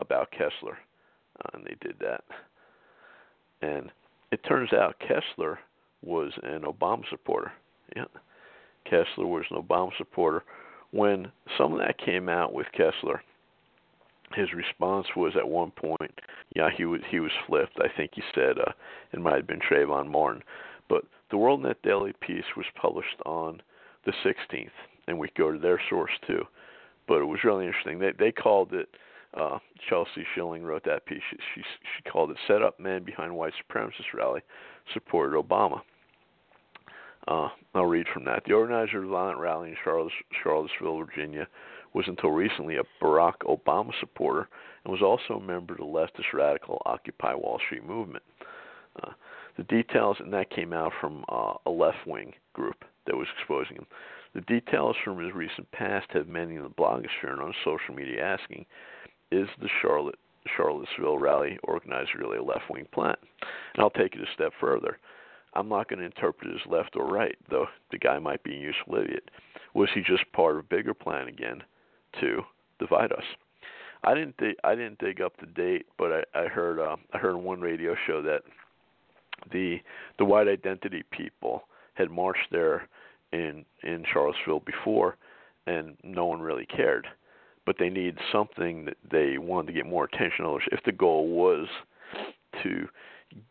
[0.00, 0.78] about Kessler,
[1.44, 2.24] uh, and they did that.
[3.62, 3.90] And
[4.32, 5.58] it turns out Kessler
[6.02, 7.52] was an Obama supporter.
[7.96, 8.04] Yeah.
[8.84, 10.44] Kessler was an Obama supporter.
[10.90, 13.22] When some of that came out with Kessler,
[14.34, 16.20] his response was at one point,
[16.54, 17.78] yeah, he was he was flipped.
[17.80, 18.72] I think he said uh,
[19.12, 20.42] it might have been Trayvon Martin,
[20.88, 23.60] but the WorldNet Daily piece was published on
[24.06, 24.68] the 16th,
[25.08, 26.44] and we go to their source too.
[27.08, 27.98] But it was really interesting.
[27.98, 28.88] They they called it.
[29.36, 31.20] Uh, Chelsea Schilling wrote that piece.
[31.28, 34.42] She, she she called it "Set Up Man Behind White Supremacist Rally
[34.92, 35.80] Supported Obama."
[37.26, 38.42] Uh, I'll read from that.
[38.46, 39.76] The organizer of the violent rally in
[40.42, 41.48] Charlottesville, Virginia,
[41.94, 44.48] was until recently a Barack Obama supporter
[44.84, 48.22] and was also a member of the leftist radical Occupy Wall Street movement.
[49.02, 49.12] Uh,
[49.56, 53.76] the details, and that came out from uh, a left wing group that was exposing
[53.76, 53.86] him.
[54.34, 58.22] The details from his recent past have many in the blogosphere and on social media
[58.22, 58.66] asking,
[59.30, 60.18] is the Charlotte
[60.56, 63.16] Charlottesville rally organizer really a left wing plan?
[63.74, 64.98] And I'll take it a step further.
[65.54, 68.54] I'm not going to interpret it as left or right, though the guy might be
[68.54, 69.30] a useful idiot.
[69.74, 71.62] Was he just part of a bigger plan again
[72.20, 72.42] to
[72.78, 73.24] divide us?
[74.04, 77.18] I didn't dig, I didn't dig up the date, but I, I heard uh, I
[77.18, 78.42] heard on one radio show that
[79.52, 79.78] the
[80.18, 81.64] the white identity people
[81.94, 82.88] had marched there
[83.32, 85.16] in in Charlottesville before,
[85.66, 87.06] and no one really cared.
[87.66, 90.60] But they need something that they wanted to get more attention on.
[90.70, 91.66] If the goal was
[92.62, 92.86] to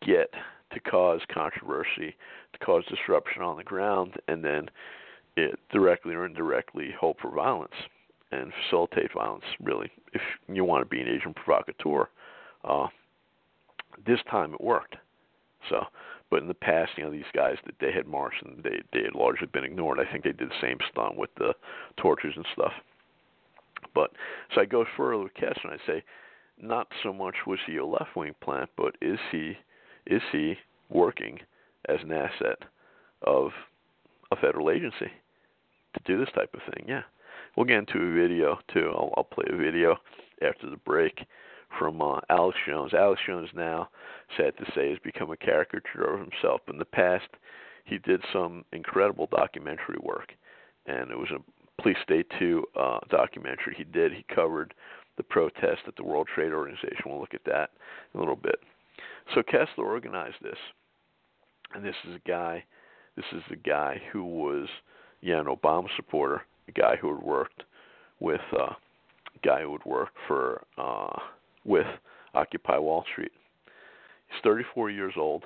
[0.06, 0.30] get
[0.74, 2.16] to cause controversy,
[2.52, 4.68] to cause disruption on the ground, and then
[5.36, 7.72] it directly or indirectly hope for violence
[8.32, 9.44] and facilitate violence.
[9.62, 12.08] Really, if you want to be an agent provocateur,
[12.64, 12.86] uh,
[14.06, 14.96] this time it worked.
[15.70, 15.84] So,
[16.30, 19.04] but in the past, you know, these guys that they had marched and they they
[19.04, 19.98] had largely been ignored.
[19.98, 21.54] I think they did the same stunt with the
[21.96, 22.72] torches and stuff.
[23.94, 24.10] But
[24.54, 26.02] so I go further with Kessler and I say,
[26.60, 29.56] not so much was he a left wing plant, but is he
[30.06, 30.54] is he
[30.90, 31.38] working
[31.88, 32.58] as an asset
[33.22, 33.50] of
[34.30, 35.10] a federal agency
[35.94, 36.86] to do this type of thing?
[36.88, 37.02] Yeah.
[37.56, 38.90] We'll get into a video too.
[38.94, 39.96] I'll, I'll play a video
[40.42, 41.24] after the break
[41.78, 42.92] from uh, Alex Jones.
[42.94, 43.88] Alex Jones now,
[44.36, 46.60] sad to say, has become a caricature of himself.
[46.68, 47.28] In the past,
[47.84, 50.32] he did some incredible documentary work,
[50.86, 54.12] and it was a Police State 2 uh, documentary he did.
[54.12, 54.74] He covered
[55.16, 57.02] the protest at the World Trade Organization.
[57.06, 57.70] We'll look at that
[58.12, 58.60] in a little bit.
[59.34, 60.58] So Kessler organized this,
[61.74, 62.64] and this is a guy.
[63.16, 64.68] This is a guy who was,
[65.20, 67.62] yeah, an Obama supporter, a guy who had worked
[68.20, 71.16] with, uh, a guy who had worked for uh,
[71.64, 71.86] with
[72.34, 73.32] Occupy Wall Street.
[74.28, 75.44] He's 34 years old,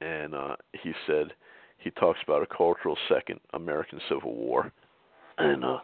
[0.00, 1.32] and uh, he said
[1.78, 4.72] he talks about a cultural second American Civil War,
[5.38, 5.78] and uh,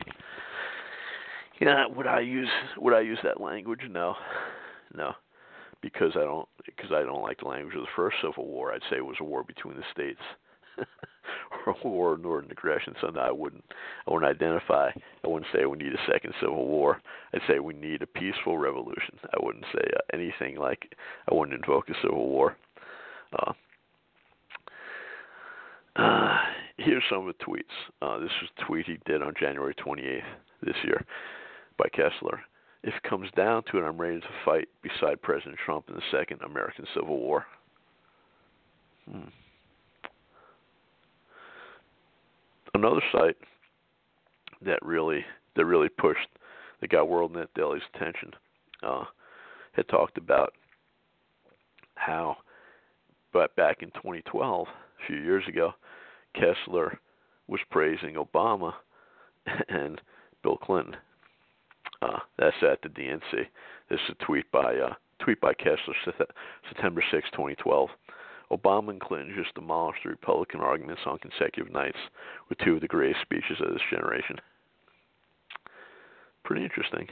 [1.61, 3.81] yeah, would I use would I use that language?
[3.90, 4.14] No,
[4.94, 5.12] no,
[5.83, 8.73] because I don't because I don't like the language of the first Civil War.
[8.73, 10.21] I'd say it was a war between the states.
[11.67, 12.95] or a war of northern aggression.
[13.01, 13.64] So I wouldn't.
[14.07, 14.91] I wouldn't identify.
[15.25, 17.01] I wouldn't say we need a second civil war.
[17.35, 19.19] I'd say we need a peaceful revolution.
[19.25, 20.95] I wouldn't say uh, anything like
[21.31, 22.57] I wouldn't invoke a civil war.
[23.33, 23.53] Uh,
[25.97, 26.37] uh,
[26.77, 27.62] here's some of the tweets.
[28.01, 30.23] Uh, this was a tweet he did on January 28th
[30.62, 31.05] this year
[31.77, 32.41] by Kessler.
[32.83, 36.03] If it comes down to it, I'm ready to fight beside President Trump in the
[36.12, 37.45] second American Civil War.
[39.11, 39.29] Hmm.
[42.75, 43.37] another site
[44.62, 45.25] that really
[45.57, 46.29] that really pushed
[46.81, 48.33] that got WorldNet Daily's attention
[48.83, 49.05] uh,
[49.73, 50.53] had talked about
[51.97, 52.37] how,
[53.33, 55.73] but back in 2012, a few years ago,
[56.35, 56.99] Kessler
[57.49, 58.73] was praising Obama
[59.69, 60.01] and
[60.43, 60.97] Bill Clinton.
[62.01, 63.21] Uh, that's at the DNC.
[63.91, 65.95] This is a tweet by uh, tweet by Kessler,
[66.69, 67.89] September 6, 2012.
[68.53, 71.99] Obama and Clinton just demolished the Republican arguments on consecutive nights
[72.49, 74.37] with two of the greatest speeches of this generation.
[76.45, 77.09] Pretty interesting.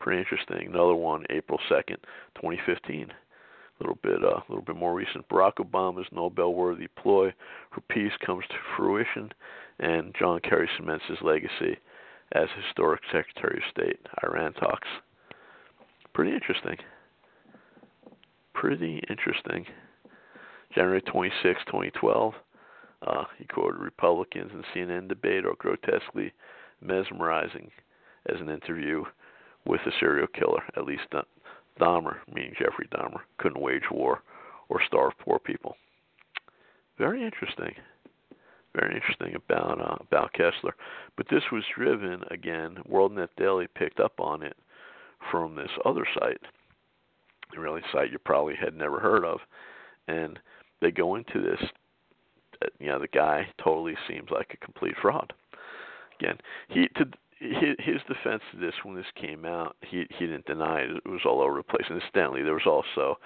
[0.00, 0.68] Pretty interesting.
[0.68, 1.98] Another one, April second,
[2.34, 3.10] 2015.
[3.10, 5.26] A little bit, uh, a little bit more recent.
[5.28, 7.32] Barack Obama's Nobel-worthy ploy
[7.72, 9.32] for peace comes to fruition,
[9.78, 11.78] and John Kerry cements his legacy
[12.34, 14.00] as historic Secretary of State.
[14.24, 14.88] Iran talks.
[16.14, 16.76] Pretty interesting.
[18.54, 19.66] Pretty interesting.
[20.74, 22.34] January 26, 2012.
[23.06, 26.32] Uh, he quoted Republicans in CNN debate are grotesquely
[26.80, 27.70] mesmerizing
[28.28, 29.04] as an interview
[29.66, 30.62] with a serial killer.
[30.76, 31.02] At least
[31.80, 34.22] Dahmer, meaning Jeffrey Dahmer, couldn't wage war
[34.68, 35.76] or starve poor people.
[36.98, 37.74] Very interesting.
[38.74, 40.74] Very interesting about uh, about Kessler.
[41.16, 42.78] But this was driven again.
[42.90, 44.56] WorldNet Daily picked up on it
[45.30, 46.40] from this other site,
[47.56, 49.40] a really site you probably had never heard of,
[50.08, 50.38] and
[50.80, 51.60] they go into this
[52.62, 55.32] uh, you know the guy totally seems like a complete fraud
[56.20, 56.36] again
[56.68, 57.04] he to
[57.40, 61.22] his defense to this when this came out he he didn't deny it it was
[61.24, 63.16] all over the place and incidentally there was also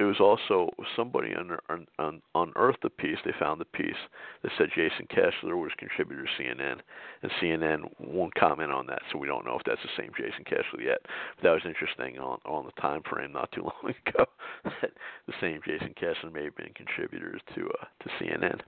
[0.00, 1.58] it was also somebody un,
[1.98, 3.18] un, unearthed a piece.
[3.22, 4.00] They found a piece
[4.42, 6.80] that said Jason Kessler was contributor to CNN,
[7.22, 10.44] and CNN won't comment on that, so we don't know if that's the same Jason
[10.44, 11.00] Kessler yet.
[11.36, 14.24] But that was interesting on on the time frame not too long ago
[14.64, 14.90] that
[15.26, 18.58] the same Jason Kessler may have been contributors to uh, to CNN.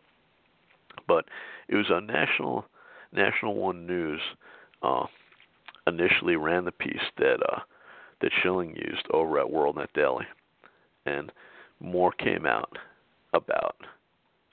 [1.08, 1.24] But
[1.68, 2.66] it was on national
[3.10, 4.20] National One News.
[4.82, 5.06] Uh,
[5.86, 7.60] initially ran the piece that uh,
[8.20, 10.26] that Schilling used over at WorldNet Daily
[11.06, 11.32] and
[11.80, 12.76] more came out
[13.32, 13.76] about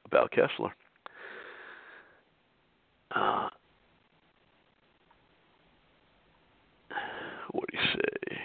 [0.05, 0.73] about Kessler.
[3.15, 3.49] Uh,
[7.51, 8.37] what do you say?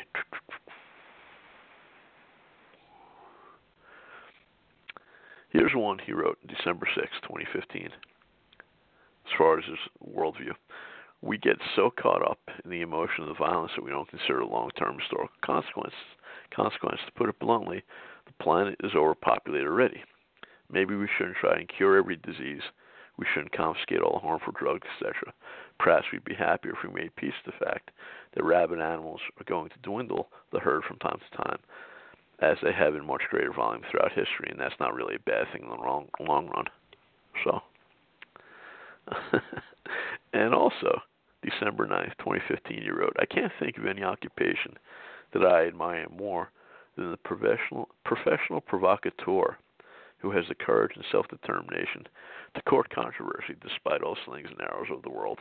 [5.51, 7.91] Here's one he wrote December 6, 2015, as
[9.39, 10.53] far as his worldview.
[11.23, 14.45] We get so caught up in the emotion of the violence that we don't consider
[14.45, 15.95] long term historical consequences
[16.51, 17.01] consequence.
[17.07, 17.83] To put it bluntly,
[18.27, 20.03] the planet is overpopulated already.
[20.71, 22.63] Maybe we shouldn't try and cure every disease.
[23.17, 25.33] We shouldn't confiscate all harmful drugs, etc.
[25.79, 27.91] Perhaps we'd be happier if we made peace with the fact
[28.35, 31.59] that rabid animals are going to dwindle the herd from time to time,
[32.41, 35.47] as they have in much greater volume throughout history, and that's not really a bad
[35.53, 36.65] thing in the long, long run.
[37.45, 37.61] So,
[40.33, 41.01] and also,
[41.43, 44.77] December 9th, 2015, you wrote, I can't think of any occupation
[45.33, 46.51] that I admire more
[46.97, 49.57] than the professional professional provocateur
[50.19, 52.07] who has the courage and self determination
[52.55, 55.41] to court controversy despite all slings and arrows of the world.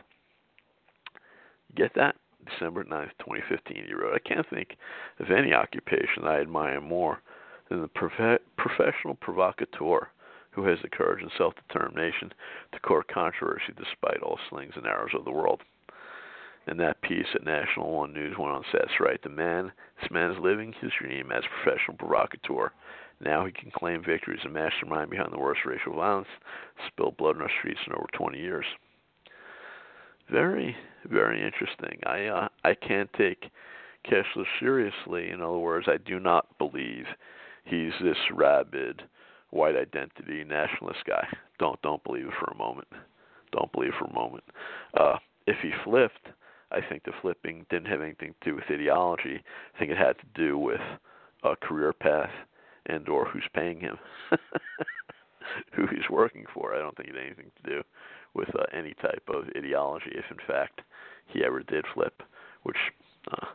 [1.68, 2.16] You get that?
[2.50, 4.76] December 9th, 2015, you wrote, I can't think
[5.18, 7.22] of any occupation I admire more
[7.70, 10.10] than the prof- professional provocateur
[10.50, 12.32] who has the courage and self determination
[12.72, 15.62] to court controversy despite all slings and arrows of the world.
[16.66, 20.30] And that piece at National One News went on that's right, the man, this man
[20.30, 22.72] is living his dream as a professional provocateur.
[23.20, 26.28] Now he can claim victory as a mastermind behind the worst racial violence,
[26.88, 28.64] spilled blood in our streets in over 20 years.
[30.30, 30.74] Very,
[31.08, 32.00] very interesting.
[32.06, 33.50] I uh, I can't take
[34.04, 35.30] Kessler seriously.
[35.30, 37.04] In other words, I do not believe
[37.64, 39.02] he's this rabid
[39.50, 41.26] white identity nationalist guy.
[41.58, 42.88] Don't don't believe it for a moment.
[43.52, 44.44] Don't believe it for a moment.
[44.98, 46.28] Uh, if he flipped,
[46.70, 49.42] I think the flipping didn't have anything to do with ideology.
[49.74, 50.80] I think it had to do with
[51.42, 52.30] a career path
[52.86, 53.96] and or who's paying him,
[55.72, 56.74] who he's working for.
[56.74, 57.82] I don't think it had anything to do
[58.34, 60.10] with uh, any type of ideology.
[60.12, 60.80] If in fact
[61.26, 62.22] he ever did flip,
[62.64, 62.76] which
[63.30, 63.46] uh,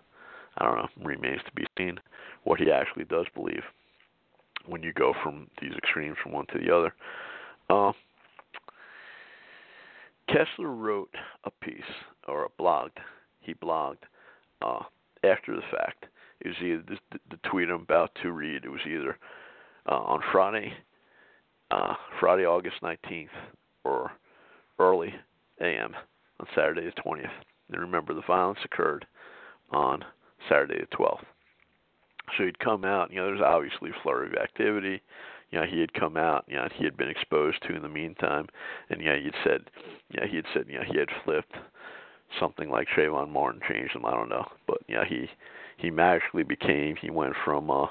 [0.57, 1.99] I don't know, remains to be seen
[2.43, 3.63] what he actually does believe
[4.65, 6.93] when you go from these extremes from one to the other.
[7.69, 7.91] Uh,
[10.27, 11.09] Kessler wrote
[11.45, 11.81] a piece
[12.29, 12.97] or blogged.
[13.39, 14.03] He blogged
[14.61, 14.83] uh,
[15.23, 16.05] after the fact.
[16.41, 18.63] It was either the, the tweet I'm about to read.
[18.63, 19.17] It was either
[19.89, 20.73] uh, on Friday,
[21.71, 23.27] uh, Friday, August 19th,
[23.83, 24.11] or
[24.79, 25.13] early
[25.61, 25.93] a.m.
[26.39, 27.29] on Saturday the 20th.
[27.71, 29.05] And remember, the violence occurred
[29.71, 30.03] on
[30.47, 31.23] Saturday the 12th.
[32.37, 33.11] So he'd come out.
[33.11, 35.01] You know, there's obviously a flurry of activity
[35.51, 37.89] you know he had come out, you know he had been exposed to in the
[37.89, 38.47] meantime,
[38.89, 39.61] and yeah, he'd said,
[40.11, 41.55] yeah, he had said, you know, he had flipped
[42.39, 44.05] something like Trayvon Martin changed him.
[44.05, 45.27] I don't know, but yeah, he
[45.77, 46.95] he magically became.
[46.95, 47.87] He went from uh,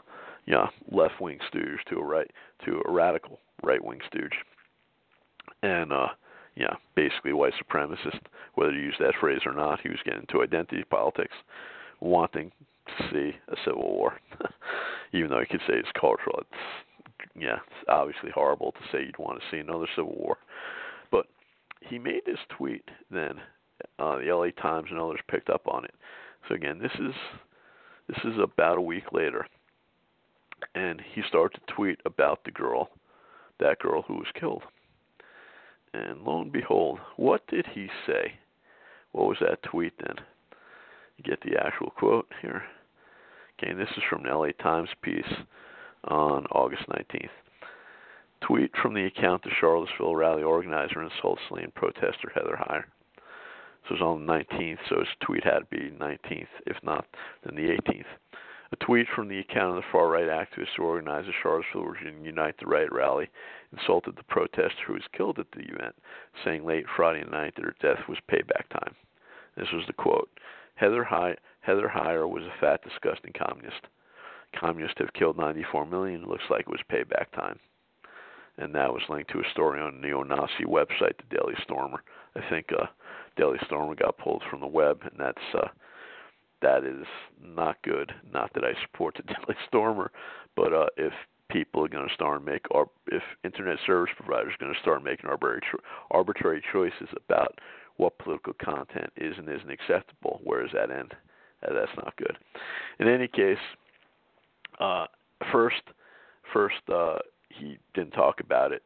[0.47, 2.31] you know, left wing stooge to a right
[2.65, 4.33] to a radical right wing stooge,
[5.63, 6.09] and uh,
[6.57, 8.21] yeah, basically white supremacist.
[8.55, 11.35] Whether you use that phrase or not, he was getting into identity politics,
[12.01, 12.51] wanting
[12.87, 14.19] to see a civil war.
[15.13, 19.19] Even though you could say it's cultural, it's yeah, it's obviously horrible to say you'd
[19.19, 20.39] want to see another civil war.
[21.11, 21.27] But
[21.81, 23.35] he made this tweet then.
[23.99, 25.95] Uh, the LA Times and others picked up on it.
[26.49, 27.15] So again, this is
[28.09, 29.47] this is about a week later,
[30.75, 32.89] and he started to tweet about the girl,
[33.61, 34.63] that girl who was killed.
[35.93, 38.33] And lo and behold, what did he say?
[39.13, 40.17] What was that tweet then?
[41.17, 42.63] You get the actual quote here.
[43.61, 45.25] Okay, this is from the LA Times piece
[46.05, 47.29] on August 19th.
[48.41, 52.85] Tweet from the account the Charlottesville rally organizer and Salt Lane protester Heather Heyer.
[53.83, 57.07] This was on the 19th, so his tweet had to be 19th, if not,
[57.45, 58.05] then the 18th.
[58.71, 62.23] A tweet from the account of the far right activist who organized the Charlottesville Virginia
[62.23, 63.31] Unite the Right rally
[63.73, 65.95] insulted the protester who was killed at the event,
[66.45, 68.95] saying late Friday night that her death was payback time.
[69.57, 70.29] This was the quote
[70.75, 73.87] Heather, He- Heather Heyer was a fat, disgusting communist
[74.59, 76.27] communists have killed 94 million.
[76.27, 77.59] Looks like it was payback time.
[78.57, 82.03] And that was linked to a story on neo-Nazi website, the Daily Stormer.
[82.37, 82.87] I think uh,
[83.37, 85.69] Daily Stormer got pulled from the web, and that's uh,
[86.63, 87.07] that is
[87.43, 88.13] not good.
[88.33, 90.11] Not that I support the Daily Stormer,
[90.57, 91.13] but uh, if
[91.51, 92.67] people are going to start make
[93.07, 95.63] if internet service providers are going to start making arbitrary
[96.11, 97.59] arbitrary choices about
[97.97, 100.41] what political content is and isn't acceptable.
[100.45, 101.15] Where does that end?
[101.67, 102.37] Uh, that's not good.
[103.01, 103.59] In any case,
[104.79, 105.07] uh,
[105.51, 105.83] first,
[106.53, 107.19] first uh,
[107.49, 108.83] he didn't talk about it.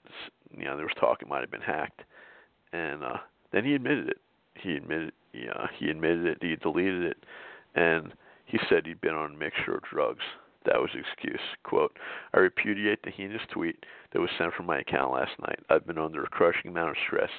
[0.56, 2.02] You know, there was talk it might have been hacked,
[2.72, 3.18] and uh,
[3.52, 4.18] then he admitted it.
[4.54, 6.38] He admitted, yeah, he admitted it.
[6.40, 7.24] He deleted it,
[7.74, 8.12] and
[8.44, 10.22] he said he'd been on a mixture of drugs.
[10.64, 11.40] That was excuse.
[11.64, 11.98] Quote,
[12.34, 15.58] I repudiate the heinous tweet that was sent from my account last night.
[15.68, 17.30] I've been under a crushing amount of stress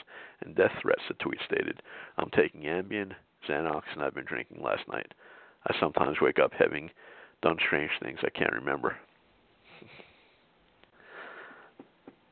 [0.41, 1.81] and death threats, the tweet stated.
[2.17, 3.13] I'm taking Ambien,
[3.47, 5.13] Xanax, and I've been drinking last night.
[5.67, 6.89] I sometimes wake up having
[7.41, 8.95] done strange things I can't remember.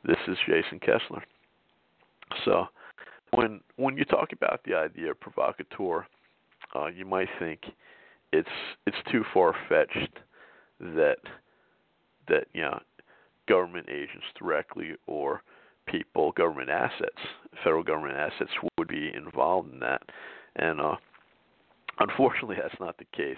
[0.04, 1.24] This is Jason Kessler.
[2.44, 2.66] So,
[3.34, 6.06] when when you talk about the idea of provocateur,
[6.76, 7.62] uh, you might think
[8.32, 8.50] it's
[8.86, 10.20] it's too far fetched
[10.80, 11.18] that
[12.28, 12.80] that you know
[13.48, 15.42] government agents directly or
[15.88, 17.18] people, government assets,
[17.64, 20.02] federal government assets would be involved in that,
[20.58, 20.96] and uh,
[22.00, 23.36] unfortunately, that's not the case.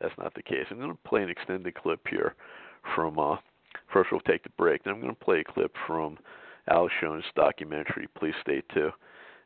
[0.00, 0.66] That's not the case.
[0.70, 2.34] I'm going to play an extended clip here
[2.94, 3.18] from.
[3.18, 3.36] Uh,
[3.92, 4.84] first, we'll take the break.
[4.84, 6.18] Then I'm going to play a clip from
[6.68, 8.08] Alex Jones' documentary.
[8.18, 8.92] Please stay tuned.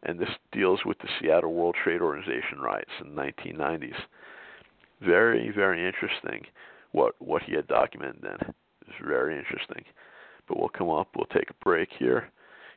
[0.03, 3.94] And this deals with the Seattle World Trade Organization riots in the 1990s.
[5.01, 6.47] Very, very interesting
[6.92, 8.55] what what he had documented then.
[8.82, 9.84] It's very interesting.
[10.49, 11.09] But we'll come up.
[11.16, 12.30] We'll take a break here.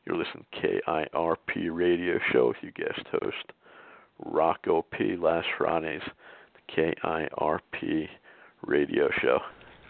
[0.05, 3.53] You're listening to KIRP Radio Show with your guest host
[4.25, 5.15] Rocco P.
[5.15, 6.01] Last Fridays,
[6.55, 8.07] the KIRP
[8.65, 9.39] Radio Show.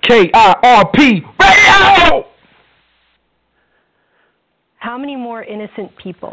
[0.04, 2.26] KIRP Radio.
[4.78, 6.32] How many more innocent people?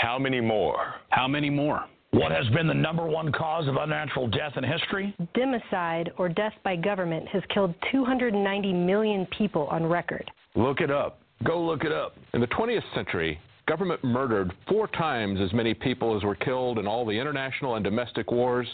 [0.00, 0.94] How many more?
[1.08, 1.84] How many more?
[2.12, 5.12] What has been the number one cause of unnatural death in history?
[5.34, 10.30] Democide, or death by government, has killed 290 million people on record.
[10.54, 11.18] Look it up.
[11.44, 12.16] Go look it up.
[12.32, 16.86] In the 20th century, government murdered four times as many people as were killed in
[16.86, 18.68] all the international and domestic wars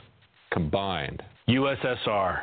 [0.53, 1.23] combined.
[1.49, 2.41] USSR,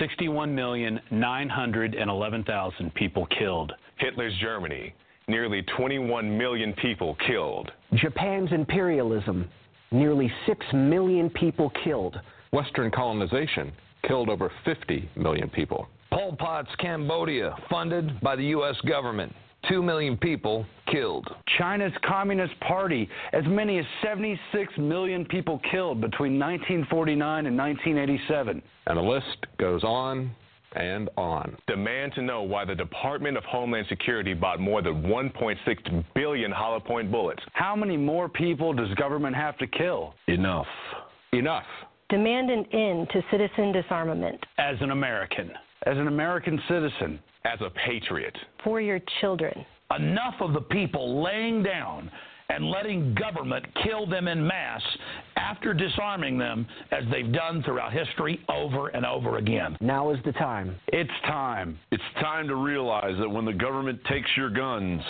[0.00, 3.72] 61,911,000 people killed.
[3.98, 4.94] Hitler's Germany,
[5.28, 7.70] nearly 21 million people killed.
[7.94, 9.48] Japan's imperialism,
[9.90, 12.20] nearly 6 million people killed.
[12.52, 13.72] Western colonization
[14.06, 15.88] killed over 50 million people.
[16.10, 18.76] Pol Pot's Cambodia, funded by the U.S.
[18.88, 19.32] government.
[19.68, 21.28] 2 million people killed.
[21.58, 28.62] China's Communist Party, as many as 76 million people killed between 1949 and 1987.
[28.86, 30.30] And the list goes on
[30.72, 31.56] and on.
[31.66, 36.80] Demand to know why the Department of Homeland Security bought more than 1.6 billion hollow
[36.80, 37.42] point bullets.
[37.52, 40.14] How many more people does government have to kill?
[40.28, 40.66] Enough.
[41.32, 41.64] Enough.
[42.08, 44.44] Demand an end to citizen disarmament.
[44.58, 45.50] As an American,
[45.86, 48.36] as an American citizen, as a patriot.
[48.64, 49.64] For your children.
[49.96, 52.10] Enough of the people laying down
[52.50, 54.82] and letting government kill them in mass
[55.36, 59.76] after disarming them as they've done throughout history over and over again.
[59.80, 60.76] Now is the time.
[60.88, 61.78] It's time.
[61.90, 65.00] It's time to realize that when the government takes your guns,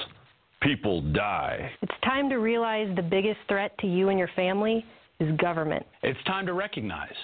[0.63, 1.71] people die.
[1.83, 4.85] It's time to realize the biggest threat to you and your family
[5.19, 5.85] is government.
[6.03, 7.15] It's time to recognize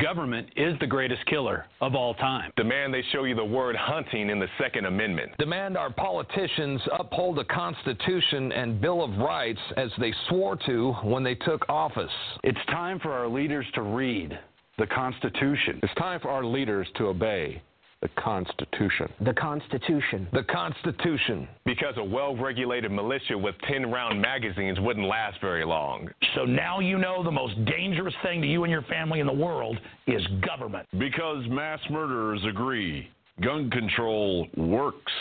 [0.00, 2.50] Government is the greatest killer of all time.
[2.56, 5.32] Demand they show you the word hunting in the Second Amendment.
[5.38, 11.22] Demand our politicians uphold the Constitution and Bill of Rights as they swore to when
[11.22, 12.10] they took office.
[12.42, 14.38] It's time for our leaders to read
[14.78, 15.78] the Constitution.
[15.82, 17.60] It's time for our leaders to obey
[18.02, 19.08] the Constitution.
[19.20, 20.28] The Constitution.
[20.32, 21.48] The Constitution.
[21.64, 26.10] Because a well regulated militia with 10 round magazines wouldn't last very long.
[26.34, 29.32] So now you know the most dangerous thing to you and your family in the
[29.32, 29.78] world
[30.08, 30.88] is government.
[30.98, 33.08] Because mass murderers agree
[33.40, 35.12] gun control works.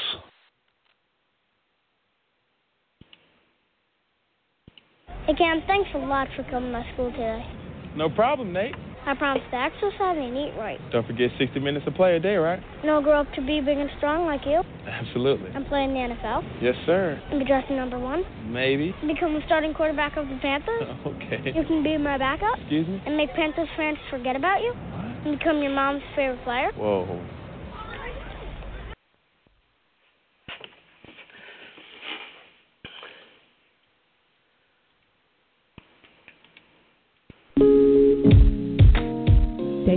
[5.28, 7.46] Hey, Cam, thanks a lot for coming to school today.
[7.96, 8.74] No problem, Nate.
[9.06, 10.80] I promise to exercise and eat right.
[10.92, 12.62] Don't forget 60 minutes of play a day, right?
[12.82, 14.62] And I'll grow up to be big and strong like you.
[14.86, 15.50] Absolutely.
[15.56, 16.44] And play in the NFL.
[16.62, 17.20] Yes, sir.
[17.32, 18.24] And be drafted number one.
[18.46, 18.94] Maybe.
[19.02, 20.84] Become the starting quarterback of the Panthers.
[21.06, 21.52] okay.
[21.56, 22.60] You can be my backup.
[22.60, 23.02] Excuse me?
[23.06, 24.74] And make Panthers fans forget about you.
[24.74, 25.26] What?
[25.26, 26.70] And become your mom's favorite player.
[26.78, 27.20] Whoa.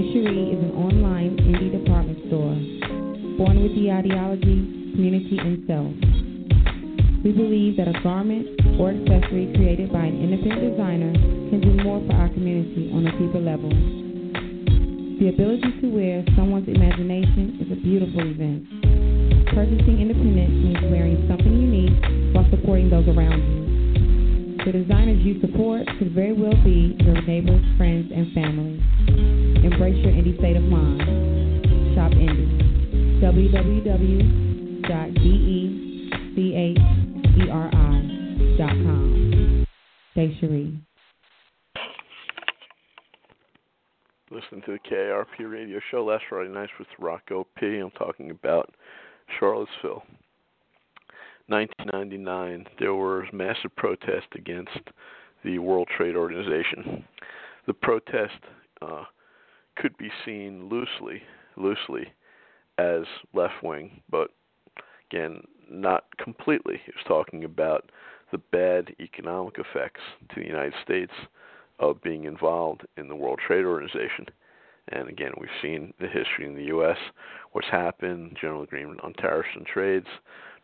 [0.01, 2.59] Cherie is an online indie department store,
[3.38, 5.95] born with the ideology, community, and self.
[7.22, 12.03] We believe that a garment or accessory created by an independent designer can do more
[12.11, 13.70] for our community on a deeper level.
[15.22, 18.66] The ability to wear someone's imagination is a beautiful event.
[19.55, 23.62] Purchasing independent means wearing something unique while supporting those around you.
[24.66, 28.82] The designers you support could very well be your neighbors, friends, and family.
[29.85, 31.03] Embrace your indie state of mind.
[31.95, 33.20] Shop indie.
[33.20, 33.66] www.deceri.com.
[40.12, 40.80] Stay Cherie.
[44.30, 47.76] Listen to the KRP radio show last Friday night with Rocco P.
[47.76, 48.74] I'm talking about
[49.39, 50.03] Charlottesville.
[51.49, 54.80] 1999, there was massive protest against
[55.45, 57.05] the World Trade Organization.
[57.66, 58.41] The protest
[58.80, 59.05] uh,
[59.77, 61.22] could be seen loosely,
[61.57, 62.12] loosely
[62.79, 63.03] as
[63.33, 64.31] left wing, but
[65.11, 66.81] again, not completely.
[66.85, 67.91] He was talking about
[68.33, 70.01] the bad economic effects
[70.31, 71.12] to the United States
[71.79, 74.27] of being involved in the World Trade Organization.
[74.89, 76.99] And again, we've seen the history in the U.S.,
[77.53, 80.07] what's happened, General Agreement on Tariffs and Trades,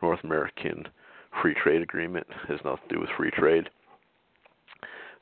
[0.02, 0.86] North American
[1.40, 3.70] Free Trade Agreement has nothing to do with free trade.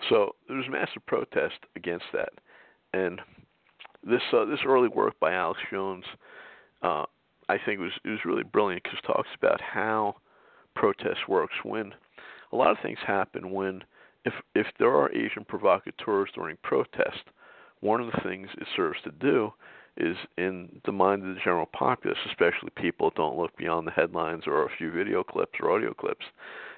[0.08, 2.30] So there was massive protest against that,
[2.92, 3.20] and
[4.08, 6.04] this uh, this early work by Alex Jones,
[6.82, 7.04] uh,
[7.48, 10.16] I think was it was really brilliant because it talks about how
[10.74, 11.92] protest works when
[12.52, 13.82] a lot of things happen when
[14.24, 17.24] if if there are agent provocateurs during protest,
[17.80, 19.52] one of the things it serves to do
[19.96, 23.90] is in the mind of the general populace, especially people that don't look beyond the
[23.92, 26.24] headlines or a few video clips or audio clips,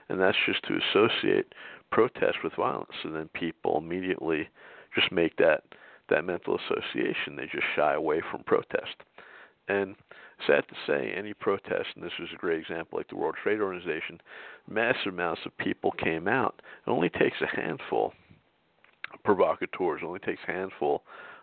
[0.08, 1.54] and that's just to associate
[1.92, 4.48] protest with violence, and then people immediately
[4.94, 5.64] just make that
[6.10, 7.36] that mental association.
[7.36, 8.96] They just shy away from protest.
[9.68, 9.94] And
[10.46, 13.60] sad to say, any protest, and this was a great example, like the World Trade
[13.60, 14.20] Organization,
[14.68, 16.60] massive amounts of people came out.
[16.86, 18.12] It only takes a handful
[19.14, 21.02] of provocateurs, it only takes a handful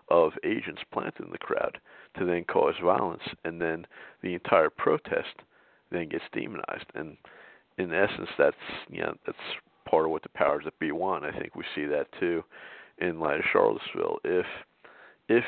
[0.09, 1.79] of agents planted in the crowd
[2.17, 3.85] to then cause violence, and then
[4.23, 5.35] the entire protest
[5.91, 6.85] then gets demonized.
[6.95, 7.17] And
[7.77, 8.55] in essence, that's
[8.89, 9.37] you know that's
[9.89, 11.25] part of what the powers that be want.
[11.25, 12.43] I think we see that too
[12.99, 14.19] in light of Charlottesville.
[14.23, 14.45] If
[15.29, 15.43] if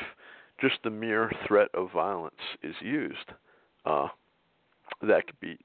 [0.60, 3.32] just the mere threat of violence is used,
[3.86, 4.08] uh,
[5.02, 5.58] that could be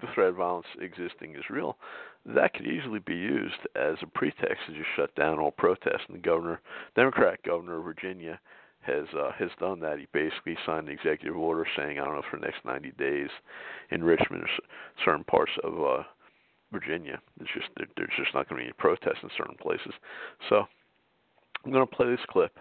[0.00, 1.76] the threat of violence existing is real.
[2.24, 6.04] That could easily be used as a pretext to just shut down all protests.
[6.08, 6.60] And the governor,
[6.94, 8.38] Democrat governor of Virginia,
[8.80, 9.98] has uh, has done that.
[9.98, 13.28] He basically signed an executive order saying, I don't know, for the next 90 days,
[13.90, 14.48] in Richmond or
[15.04, 16.02] certain parts of uh,
[16.72, 19.92] Virginia, it's just there's just not going to be any protests in certain places.
[20.48, 20.64] So
[21.64, 22.58] I'm going to play this clip,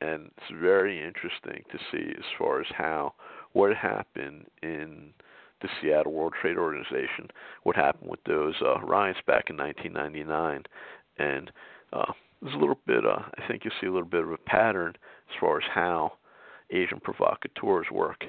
[0.00, 3.14] and it's very interesting to see as far as how
[3.52, 5.12] what happened in
[5.60, 7.28] the Seattle World Trade Organization,
[7.64, 10.62] what happened with those uh, riots back in 1999,
[11.18, 11.50] and
[11.92, 13.04] uh, there's a little bit.
[13.04, 14.94] Uh, I think you see a little bit of a pattern
[15.30, 16.12] as far as how
[16.72, 18.22] agent provocateurs work.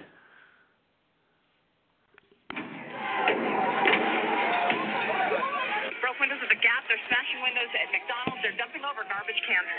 [6.02, 6.82] Broke windows at the Gap.
[6.90, 8.42] They're smashing windows at McDonald's.
[8.42, 9.70] They're dumping over garbage cans,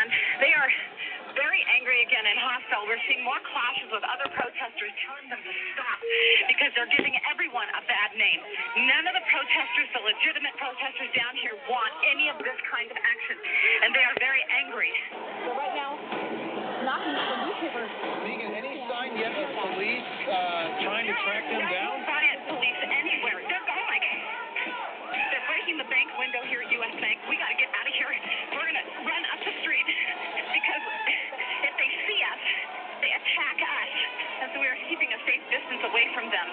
[0.00, 0.08] and
[0.40, 0.70] they are
[1.36, 2.84] very angry again and hostile.
[2.88, 5.98] We're seeing more clashes with other protesters telling them to stop
[6.48, 8.40] because they're giving everyone a bad name.
[8.88, 12.98] None of the protesters, the legitimate protesters down here, want any of this kind of
[13.00, 13.36] action,
[13.84, 14.92] and they are very angry.
[15.48, 15.92] So right now,
[16.84, 17.84] knocking at the newspaper.
[18.28, 21.94] Megan, any sign yet of police uh, trying to track them down?
[22.04, 23.38] Riot police anywhere.
[23.48, 24.02] They're going.
[25.32, 26.94] They're breaking the bank window here at U.S.
[27.00, 27.16] Bank.
[27.28, 27.91] We got to get out of
[35.26, 36.48] safe distance away from them.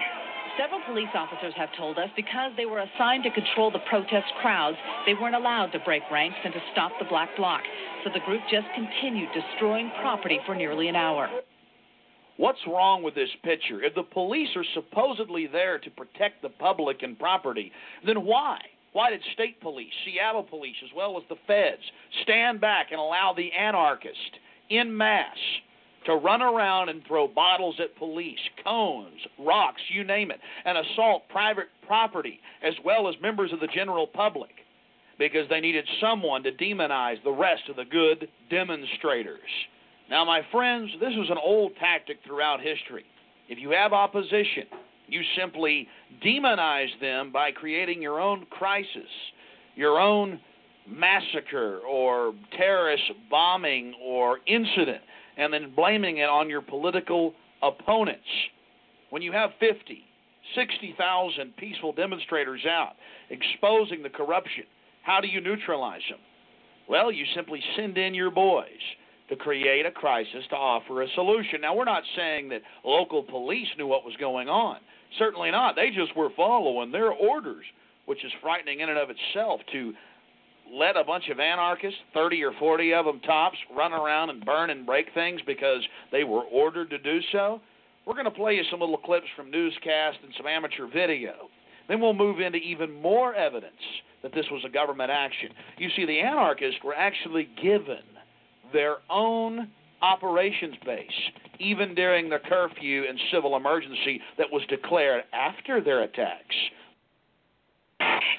[0.57, 4.77] Several police officers have told us because they were assigned to control the protest crowds,
[5.05, 7.61] they weren't allowed to break ranks and to stop the black bloc.
[8.03, 11.29] So the group just continued destroying property for nearly an hour.
[12.37, 13.83] What's wrong with this picture?
[13.83, 17.71] If the police are supposedly there to protect the public and property,
[18.05, 18.59] then why?
[18.93, 21.83] Why did state police, Seattle police, as well as the feds
[22.23, 24.39] stand back and allow the anarchists
[24.69, 25.37] in mass
[26.05, 31.23] to run around and throw bottles at police, cones, rocks, you name it, and assault
[31.29, 34.51] private property as well as members of the general public?
[35.17, 39.39] Because they needed someone to demonize the rest of the good demonstrators.
[40.09, 43.05] Now, my friends, this is an old tactic throughout history.
[43.49, 44.63] If you have opposition,
[45.07, 45.87] you simply
[46.25, 49.09] demonize them by creating your own crisis,
[49.75, 50.39] your own
[50.87, 55.01] massacre or terrorist bombing or incident,
[55.39, 57.33] and then blaming it on your political
[57.63, 58.19] opponents.
[59.09, 60.03] When you have 50,
[60.55, 62.93] 60,000 peaceful demonstrators out
[63.29, 64.65] exposing the corruption,
[65.03, 66.19] how do you neutralize them?
[66.89, 68.65] Well, you simply send in your boys
[69.29, 71.61] to create a crisis to offer a solution.
[71.61, 74.77] Now, we're not saying that local police knew what was going on.
[75.17, 75.75] Certainly not.
[75.75, 77.63] They just were following their orders,
[78.07, 79.93] which is frightening in and of itself to
[80.71, 84.69] let a bunch of anarchists, 30 or 40 of them tops, run around and burn
[84.69, 87.61] and break things because they were ordered to do so.
[88.05, 91.49] We're going to play you some little clips from newscast and some amateur video.
[91.87, 93.73] Then we'll move into even more evidence
[94.21, 95.49] that this was a government action.
[95.77, 98.03] You see, the anarchists were actually given
[98.73, 99.69] their own
[100.01, 101.07] operations base,
[101.59, 106.55] even during the curfew and civil emergency that was declared after their attacks.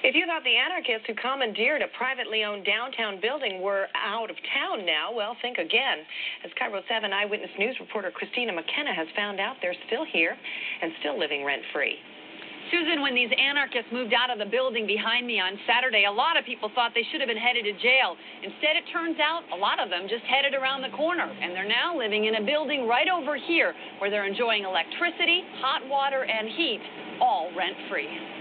[0.01, 4.35] If you thought the anarchists who commandeered a privately owned downtown building were out of
[4.49, 6.01] town now, well, think again.
[6.41, 10.33] As KIRO 7 Eyewitness News reporter Christina McKenna has found out they're still here
[10.81, 12.01] and still living rent free.
[12.73, 16.33] Susan, when these anarchists moved out of the building behind me on Saturday, a lot
[16.33, 18.17] of people thought they should have been headed to jail.
[18.41, 21.67] Instead, it turns out a lot of them just headed around the corner, and they're
[21.67, 26.49] now living in a building right over here where they're enjoying electricity, hot water, and
[26.57, 26.81] heat,
[27.21, 28.40] all rent free.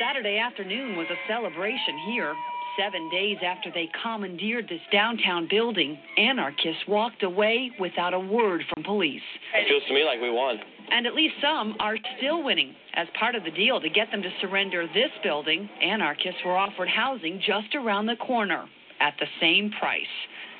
[0.00, 2.34] Saturday afternoon was a celebration here.
[2.76, 8.82] Seven days after they commandeered this downtown building, anarchists walked away without a word from
[8.82, 9.22] police.
[9.54, 10.58] It feels to me like we won.
[10.90, 12.74] And at least some are still winning.
[12.94, 16.88] As part of the deal to get them to surrender this building, anarchists were offered
[16.88, 18.64] housing just around the corner
[19.00, 20.02] at the same price.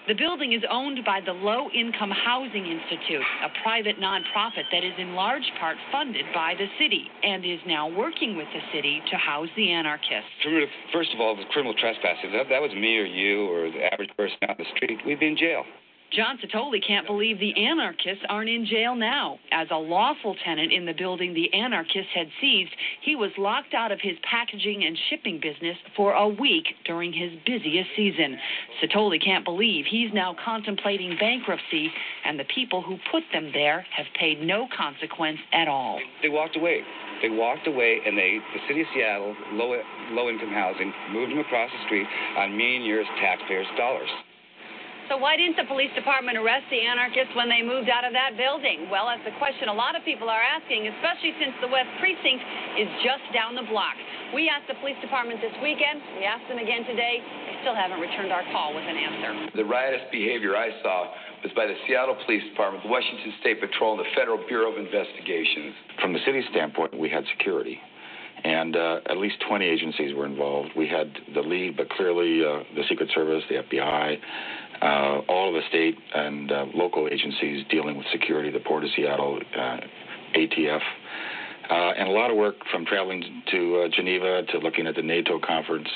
[0.07, 4.93] The building is owned by the Low Income Housing Institute, a private nonprofit that is
[4.99, 9.17] in large part funded by the city and is now working with the city to
[9.17, 10.29] house the anarchists.
[10.93, 14.11] First of all, with criminal trespassing, that, that was me or you or the average
[14.15, 15.65] person out in the street, we'd be in jail.
[16.15, 19.41] John Satoli can't believe the anarchists aren't in jail now.
[19.51, 22.71] As a lawful tenant in the building the anarchists had seized,
[23.03, 27.33] he was locked out of his packaging and shipping business for a week during his
[27.45, 28.39] busiest season.
[28.81, 31.91] Satoli can't believe he's now contemplating bankruptcy,
[32.25, 35.99] and the people who put them there have paid no consequence at all.
[36.23, 36.83] They walked away.
[37.23, 41.41] They walked away, and they, the city of Seattle, low low income housing, moved them
[41.41, 42.07] across the street
[42.39, 44.11] on me and yours taxpayers' dollars.
[45.13, 48.41] So why didn't the police department arrest the anarchists when they moved out of that
[48.41, 48.89] building?
[48.89, 52.41] Well, that's the question a lot of people are asking, especially since the West Precinct
[52.81, 53.93] is just down the block.
[54.33, 56.01] We asked the police department this weekend.
[56.17, 57.21] We asked them again today.
[57.21, 59.31] They still haven't returned our call with an answer.
[59.53, 61.13] The riotous behavior I saw
[61.45, 64.81] was by the Seattle Police Department, the Washington State Patrol, and the Federal Bureau of
[64.81, 65.77] Investigations.
[66.01, 67.77] From the city's standpoint, we had security
[68.45, 70.71] and uh, at least 20 agencies were involved.
[70.77, 74.19] We had the lead, but clearly uh, the Secret Service, the FBI,
[74.83, 78.91] uh, all of the state and uh, local agencies dealing with security, the Port of
[78.95, 79.77] Seattle, uh,
[80.37, 80.81] ATF.
[81.71, 85.41] Uh, and a lot of work from traveling to Geneva to looking at the NATO
[85.41, 85.89] conference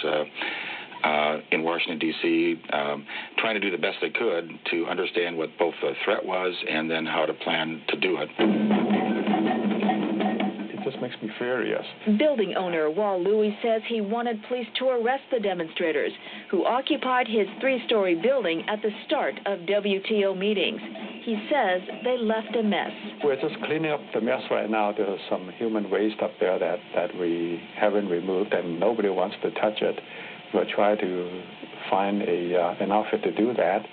[1.53, 5.75] in Washington, D.C., um, trying to do the best they could to understand what both
[5.83, 8.98] the threat was and then how to plan to do it
[11.01, 11.85] makes me furious.
[12.19, 16.13] Building owner Wal Louis says he wanted police to arrest the demonstrators
[16.51, 20.81] who occupied his three story building at the start of WTO meetings.
[21.25, 22.91] He says they left a mess.
[23.23, 24.93] We're just cleaning up the mess right now.
[24.93, 29.51] There's some human waste up there that, that we haven't removed, and nobody wants to
[29.53, 30.01] touch it.
[30.55, 31.43] We'll try to
[31.91, 33.85] find a, uh, an outfit to do that.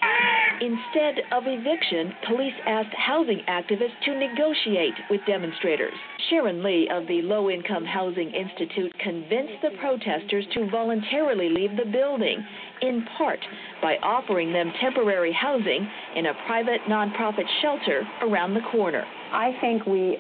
[0.62, 5.94] Instead of eviction, police asked housing activists to negotiate with demonstrators.
[6.30, 11.92] Sharon Lee of the Low Income Housing Institute convinced the protesters to voluntarily leave the
[11.92, 12.44] building,
[12.82, 13.40] in part
[13.82, 19.04] by offering them temporary housing in a private nonprofit shelter around the corner.
[19.34, 20.18] I think we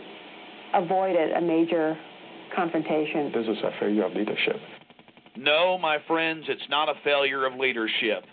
[0.73, 1.97] avoided a major
[2.53, 3.31] confrontation.
[3.33, 4.57] This is a failure of leadership.
[5.37, 8.23] No, my friends, it's not a failure of leadership.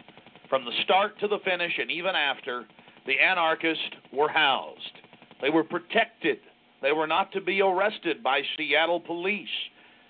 [0.49, 2.65] From the start to the finish and even after,
[3.07, 3.83] the anarchists
[4.13, 4.79] were housed.
[5.41, 6.39] They were protected.
[6.81, 9.49] They were not to be arrested by Seattle police.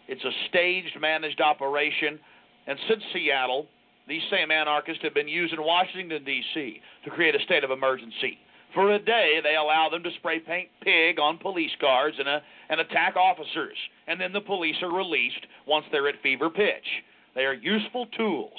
[0.09, 2.19] It's a staged, managed operation.
[2.67, 3.67] And since Seattle,
[4.07, 6.81] these same anarchists have been used in Washington, D.C.
[7.05, 8.39] to create a state of emergency.
[8.75, 12.41] For a day, they allow them to spray paint pig on police cars and, uh,
[12.71, 13.77] and attack officers.
[14.07, 16.87] And then the police are released once they're at fever pitch.
[17.35, 18.53] They are useful tools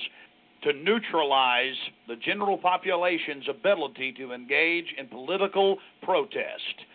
[0.64, 1.76] to neutralize
[2.08, 6.86] the general population's ability to engage in political protest.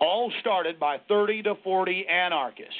[0.00, 2.72] All started by 30 to 40 anarchists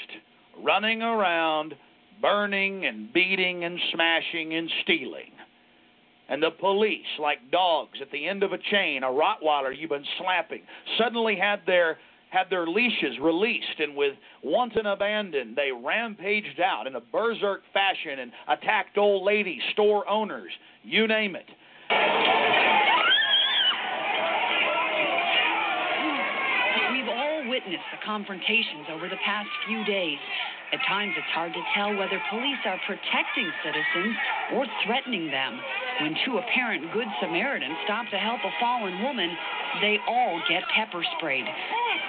[0.63, 1.75] running around,
[2.21, 5.36] burning and beating and smashing and stealing.
[6.29, 10.05] And the police, like dogs at the end of a chain, a Rottweiler you've been
[10.19, 10.63] slapping,
[10.99, 11.99] suddenly had their
[12.31, 18.19] had their leashes released and with wanton abandon they rampaged out in a berserk fashion
[18.19, 20.51] and attacked old ladies, store owners,
[20.83, 21.47] you name it.
[27.67, 30.19] Witnessed the confrontations over the past few days.
[30.71, 34.15] At times, it's hard to tell whether police are protecting citizens
[34.55, 35.59] or threatening them.
[36.03, 39.31] When two apparent Good Samaritans stop to help a fallen woman,
[39.83, 41.47] they all get pepper sprayed.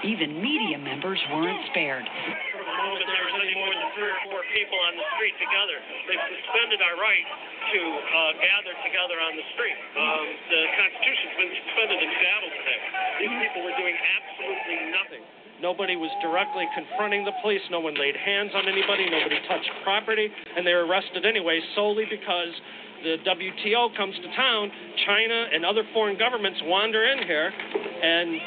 [0.05, 2.05] Even media members weren't spared.
[2.05, 5.77] Any more than three or four people on the street together,
[6.09, 7.25] they've suspended our right
[7.73, 9.77] to uh, gather together on the street.
[9.97, 12.79] Um, the Constitution's been suspended in Seattle today.
[13.21, 15.23] These people were doing absolutely nothing.
[15.61, 17.61] Nobody was directly confronting the police.
[17.71, 19.09] No one laid hands on anybody.
[19.09, 20.29] Nobody touched property.
[20.29, 22.53] And they were arrested anyway solely because
[23.01, 24.69] the WTO comes to town.
[25.05, 28.37] China and other foreign governments wander in here and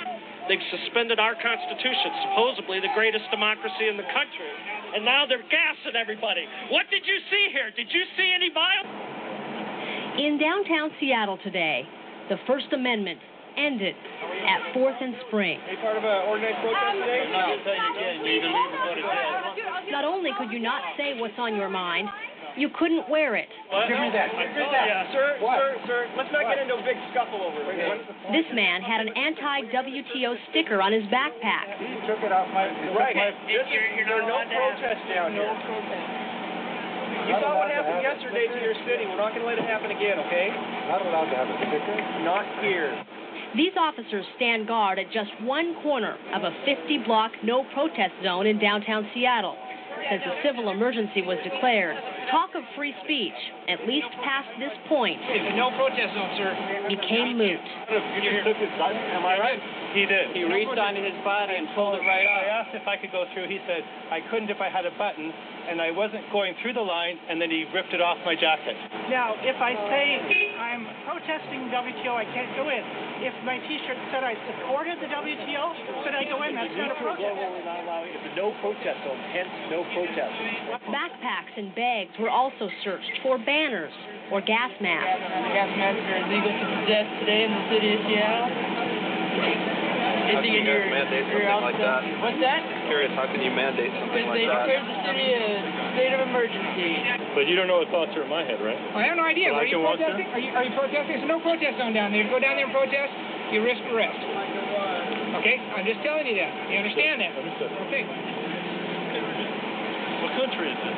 [0.47, 4.53] they've suspended our Constitution, supposedly the greatest democracy in the country.
[4.95, 6.47] And now they're gassing everybody.
[6.71, 7.71] What did you see here?
[7.75, 8.91] Did you see any violence?
[10.19, 11.87] In downtown Seattle today,
[12.29, 13.19] the First Amendment
[13.57, 15.59] ended at 4th and Spring.
[15.69, 17.27] Any part of an organized protest today?
[17.31, 19.93] No, I'll tell you again, you either leave or go to jail.
[19.93, 22.09] Not only could you not say what's on your mind,
[22.59, 23.47] you couldn't wear it.
[23.71, 23.87] What?
[23.87, 24.35] Give me that.
[24.35, 27.79] Yeah, sir, sir, sir, let's not get into a big scuffle over it.
[27.79, 28.35] okay?
[28.35, 31.79] This man had an anti-WTO sticker on his backpack.
[31.79, 32.67] He took it off my.
[32.91, 33.15] Right.
[33.47, 35.47] This is, there are no protests down here.
[37.31, 39.07] You saw what happened yesterday to your city.
[39.07, 40.51] We're not going to let it happen again, okay?
[40.91, 41.97] Not allowed to have a sticker.
[42.27, 42.91] Not here.
[43.57, 48.61] These officers stand guard at just one corner of a 50-block no protest zone in
[48.61, 49.57] downtown Seattle.
[50.09, 51.97] Since a civil emergency was declared,
[52.31, 53.37] talk of free speech,
[53.69, 56.51] at least past this point, It's no protest zone, sir.
[56.89, 57.61] became moot.
[57.91, 59.61] You just took his button, am I right?
[59.95, 60.31] He did.
[60.35, 62.41] He reached onto his body and pulled it right off.
[62.41, 63.51] I asked if I could go through.
[63.51, 63.83] He said
[64.15, 65.35] I couldn't if I had a button,
[65.67, 68.79] and I wasn't going through the line, and then he ripped it off my jacket.
[69.11, 70.05] Now, if I say
[70.63, 72.83] I'm protesting WTO, I can't go in.
[73.21, 75.65] If my T-shirt said I supported the WTO,
[76.07, 76.55] could I go in?
[76.55, 77.35] That's not a protest.
[77.35, 80.35] It's no protest zone, hence no protest.
[80.89, 83.93] Backpacks and bags were also searched for banners
[84.31, 85.25] or gas masks.
[85.57, 88.53] Gas masks are illegal to possess today in the city of Seattle.
[90.31, 92.01] Is How he can in you your, guys mandate your something like that?
[92.23, 92.61] What's that?
[92.87, 94.63] Curious, how can you mandate something Because like they that?
[94.63, 95.43] declared the city a
[95.97, 96.91] state of emergency.
[97.35, 98.79] But you don't know what thoughts are in my head, right?
[98.95, 99.51] I have no idea.
[99.51, 100.31] Well, I What are you can walk protesting?
[100.31, 101.19] Are you, are you protesting?
[101.19, 102.23] There's no protest zone down there.
[102.23, 103.11] You go down there and protest,
[103.51, 104.23] you risk arrest.
[105.43, 105.59] Okay?
[105.75, 106.53] I'm just telling you that.
[106.71, 107.33] You understand that?
[107.91, 108.03] Okay.
[110.21, 110.97] What country is this?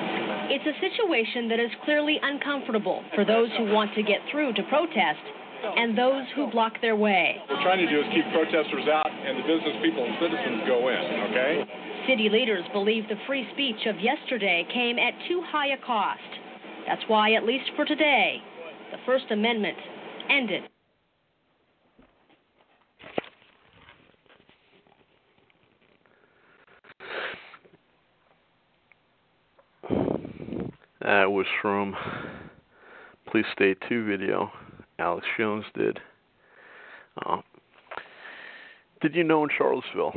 [0.58, 4.62] It's a situation that is clearly uncomfortable for those who want to get through to
[4.64, 5.22] protest
[5.62, 7.38] and those who block their way.
[7.46, 10.66] What we're trying to do is keep protesters out and the business people and citizens
[10.66, 11.64] go in, okay?
[12.08, 16.20] City leaders believe the free speech of yesterday came at too high a cost.
[16.86, 18.42] That's why, at least for today,
[18.90, 19.78] the First Amendment
[20.28, 20.71] ended.
[31.02, 31.96] That was from
[33.28, 34.52] Police State 2 video
[35.00, 35.98] Alex Jones did.
[37.26, 37.38] Uh,
[39.00, 40.12] did you know in Charlottesville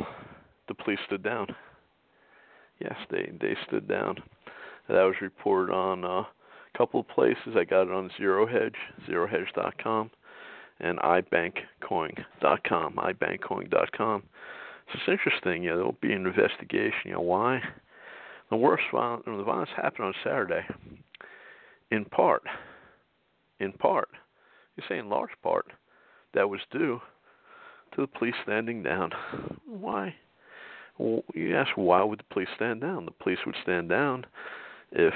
[0.68, 1.48] the police stood down?
[2.80, 4.16] Yes, they they stood down.
[4.88, 7.56] That was reported on uh, a couple of places.
[7.56, 8.76] I got it on Zero Hedge,
[9.10, 10.10] zerohedge.com,
[10.78, 14.22] and ibankcoin.com, ibankcoin.com.
[14.22, 15.64] So it's interesting.
[15.64, 17.00] You know, there'll be an investigation.
[17.06, 17.60] You know why?
[18.50, 20.64] The worst violence, the violence happened on Saturday.
[21.90, 22.42] In part,
[23.60, 24.08] in part,
[24.76, 25.66] you say in large part,
[26.34, 27.00] that was due
[27.94, 29.10] to the police standing down.
[29.66, 30.14] Why?
[30.98, 33.04] Well, you ask why would the police stand down?
[33.04, 34.26] The police would stand down
[34.92, 35.14] if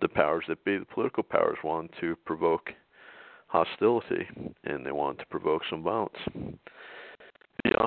[0.00, 2.70] the powers that be, the political powers, wanted to provoke
[3.46, 4.26] hostility
[4.64, 6.16] and they wanted to provoke some violence.
[7.64, 7.86] Yeah,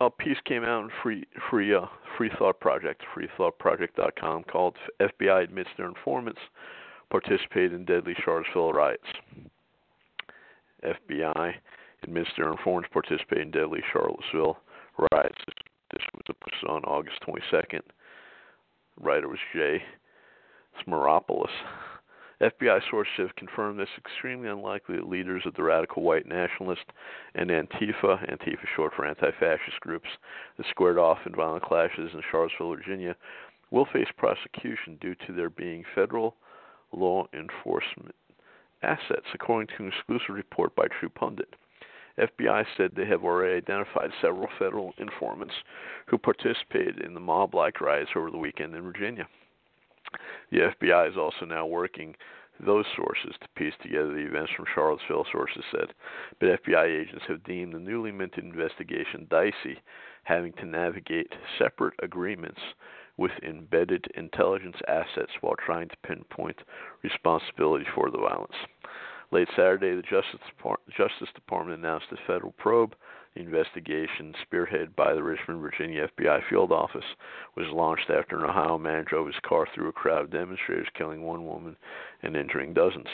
[0.00, 1.86] a piece came out in free free uh,
[2.16, 6.40] free thought project freethoughtproject.com called FBI admits their informants
[7.10, 9.04] participated in deadly Charlottesville riots.
[10.84, 11.52] FBI
[12.02, 14.58] admits their informants participated in deadly Charlottesville
[15.12, 15.38] riots.
[15.92, 17.80] This, was posted on August 22nd.
[19.00, 19.82] writer was Jay
[20.86, 21.48] Syrmopoulos.
[22.40, 26.84] FBI sources have confirmed this extremely unlikely that leaders of the radical white nationalist
[27.34, 30.08] and Antifa, Antifa short for anti-fascist groups
[30.56, 33.14] that squared off in violent clashes in Charlottesville, Virginia,
[33.70, 36.34] will face prosecution due to their being federal
[36.92, 38.14] law enforcement
[38.82, 41.54] assets, according to an exclusive report by True Pundit.
[42.18, 45.54] FBI said they have already identified several federal informants
[46.06, 49.26] who participated in the mob like riots over the weekend in Virginia.
[50.50, 52.16] The FBI is also now working
[52.58, 55.94] those sources to piece together the events from Charlottesville, sources said.
[56.38, 59.80] But FBI agents have deemed the newly minted investigation dicey,
[60.24, 62.60] having to navigate separate agreements
[63.16, 66.60] with embedded intelligence assets while trying to pinpoint
[67.02, 68.56] responsibility for the violence.
[69.30, 72.94] Late Saturday, the Justice, Depart- Justice Department announced a federal probe.
[73.36, 77.04] Investigation, spearheaded by the Richmond, Virginia FBI field office,
[77.54, 81.22] was launched after an Ohio man drove his car through a crowd of demonstrators, killing
[81.22, 81.76] one woman
[82.22, 83.08] and injuring dozens.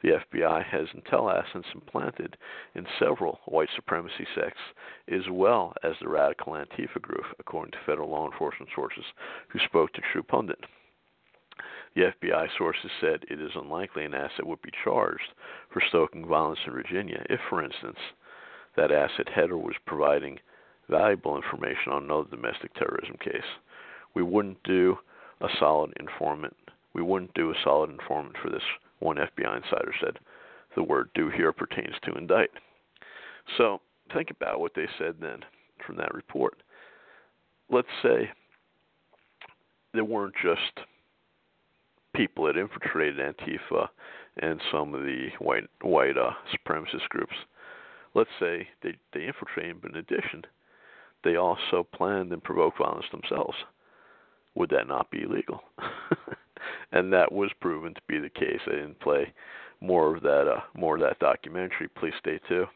[0.00, 2.36] The FBI has intel assets implanted
[2.76, 4.60] in several white supremacy sects,
[5.08, 9.04] as well as the radical Antifa group, according to federal law enforcement sources
[9.48, 10.64] who spoke to True Pundit.
[11.96, 15.32] The FBI sources said it is unlikely an asset would be charged
[15.68, 17.98] for stoking violence in Virginia if, for instance,
[18.76, 20.38] that asset header was providing
[20.88, 23.42] valuable information on another domestic terrorism case.
[24.14, 24.96] We wouldn't do
[25.40, 26.56] a solid informant.
[26.94, 28.62] We wouldn't do a solid informant for this,
[29.00, 30.18] one FBI insider said.
[30.74, 32.50] The word do here pertains to indict.
[33.56, 33.80] So
[34.12, 35.40] think about what they said then
[35.86, 36.62] from that report.
[37.70, 38.30] Let's say
[39.92, 40.86] there weren't just
[42.14, 43.88] people that infiltrated Antifa
[44.38, 47.34] and some of the white white uh, supremacist groups.
[48.18, 50.42] Let's say they they infiltrated, but in addition,
[51.22, 53.56] they also planned and provoked violence themselves.
[54.56, 55.60] Would that not be illegal?
[56.92, 58.58] and that was proven to be the case.
[58.66, 59.32] I didn't play
[59.80, 61.86] more of that uh, more of that documentary.
[61.96, 62.66] Please stay tuned.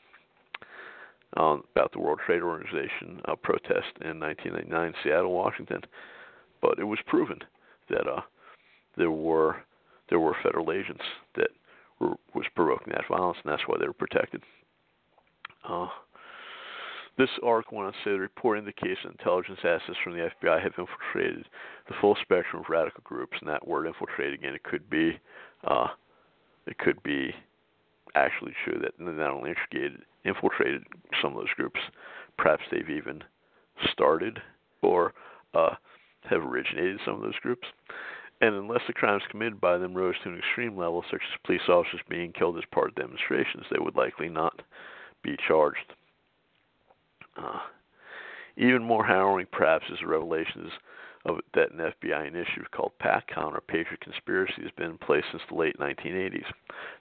[1.36, 5.80] Um, about the World Trade Organization uh, protest in 1999, Seattle, Washington.
[6.60, 7.38] But it was proven
[7.90, 8.20] that uh,
[8.96, 9.56] there were
[10.08, 11.02] there were federal agents
[11.34, 11.48] that
[11.98, 14.40] were was provoking that violence, and that's why they were protected.
[15.68, 15.88] Uh,
[17.18, 20.62] this article went on to say the report indicates that intelligence assets from the FBI
[20.62, 21.46] have infiltrated
[21.88, 25.18] the full spectrum of radical groups, and that word infiltrate again, it could be
[25.64, 25.88] uh,
[26.66, 27.34] it could be
[28.14, 30.84] actually true that they not only infiltrated, infiltrated
[31.20, 31.80] some of those groups,
[32.38, 33.22] perhaps they've even
[33.92, 34.40] started
[34.82, 35.12] or
[35.54, 35.74] uh,
[36.28, 37.66] have originated some of those groups.
[38.40, 41.68] And unless the crimes committed by them rose to an extreme level, such as police
[41.68, 44.62] officers being killed as part of demonstrations, they would likely not
[45.22, 45.94] be charged.
[47.36, 47.60] Uh,
[48.56, 50.70] even more harrowing, perhaps, is the revelations
[51.24, 55.42] of that an FBI initiative called PATCON, or Patriot Conspiracy, has been in place since
[55.48, 56.46] the late 1980s.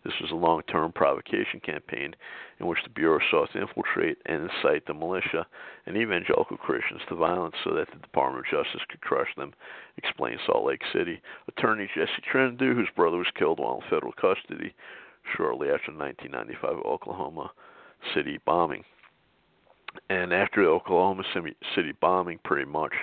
[0.03, 2.13] This was a long term provocation campaign
[2.59, 5.47] in which the Bureau sought to infiltrate and incite the militia
[5.87, 9.53] and evangelical Christians to violence so that the Department of Justice could crush them,
[9.97, 11.19] explained Salt Lake City.
[11.47, 14.73] Attorney Jesse Trentadue, whose brother was killed while in federal custody
[15.35, 17.51] shortly after the 1995 Oklahoma
[18.13, 18.83] City bombing.
[20.09, 21.23] And after the Oklahoma
[21.75, 22.93] City bombing, pretty much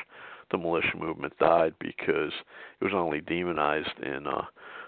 [0.51, 2.33] the militia movement died because
[2.81, 4.45] it was only demonized in uh,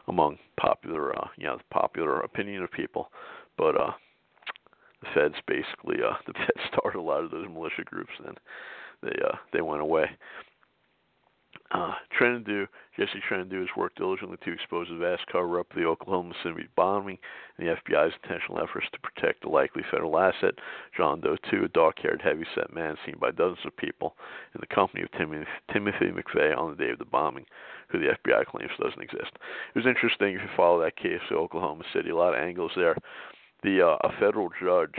[0.09, 3.11] among popular, uh, you know, the popular opinion of people.
[3.59, 3.93] But uh,
[5.03, 8.39] the feds basically, uh, the feds started a lot of those militia groups, and
[9.03, 10.07] they uh, they went away.
[11.73, 12.67] Uh, Trentadue,
[12.99, 16.69] Jesse Trentadue has worked diligently to expose the vast cover up of the Oklahoma City
[16.75, 17.17] bombing
[17.57, 20.55] and the FBI's intentional efforts to protect the likely federal asset.
[20.97, 24.17] John Doe, too, a dark haired, heavy set man seen by dozens of people
[24.55, 27.47] in the company of Tim- Timothy McVeigh on the day of the bombing,
[27.89, 29.31] who the FBI claims doesn't exist.
[29.73, 32.73] It was interesting if you follow that case of Oklahoma City, a lot of angles
[32.75, 32.97] there.
[33.63, 34.97] The uh, A federal judge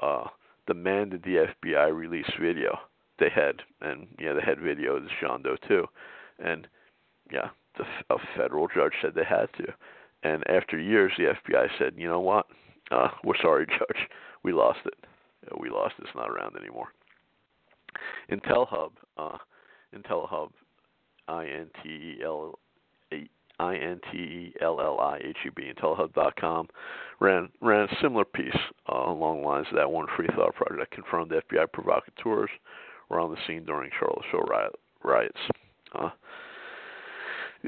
[0.00, 0.26] uh,
[0.68, 2.78] demanded the FBI release video
[3.18, 5.86] they had, and yeah, they had video of John Doe too,
[6.38, 6.66] and
[7.32, 9.72] yeah, the, a federal judge said they had to,
[10.22, 12.46] and after years, the FBI said, you know what,
[12.90, 14.08] uh, we're sorry, Judge,
[14.42, 14.94] we lost it,
[15.60, 15.94] we lost.
[15.98, 16.04] It.
[16.06, 16.88] It's not around anymore.
[18.30, 19.38] IntelHub, uh,
[19.94, 20.50] IntelHub,
[21.28, 22.58] I N T E L
[23.60, 26.68] I N T E L L I H U B, IntelHub.com,
[27.20, 28.56] ran ran a similar piece
[28.90, 32.50] uh, along the lines of that one Free Thought project that confirmed the FBI provocateurs
[33.08, 35.38] were on the scene during Charlottesville riot, riots.
[35.94, 36.10] Uh,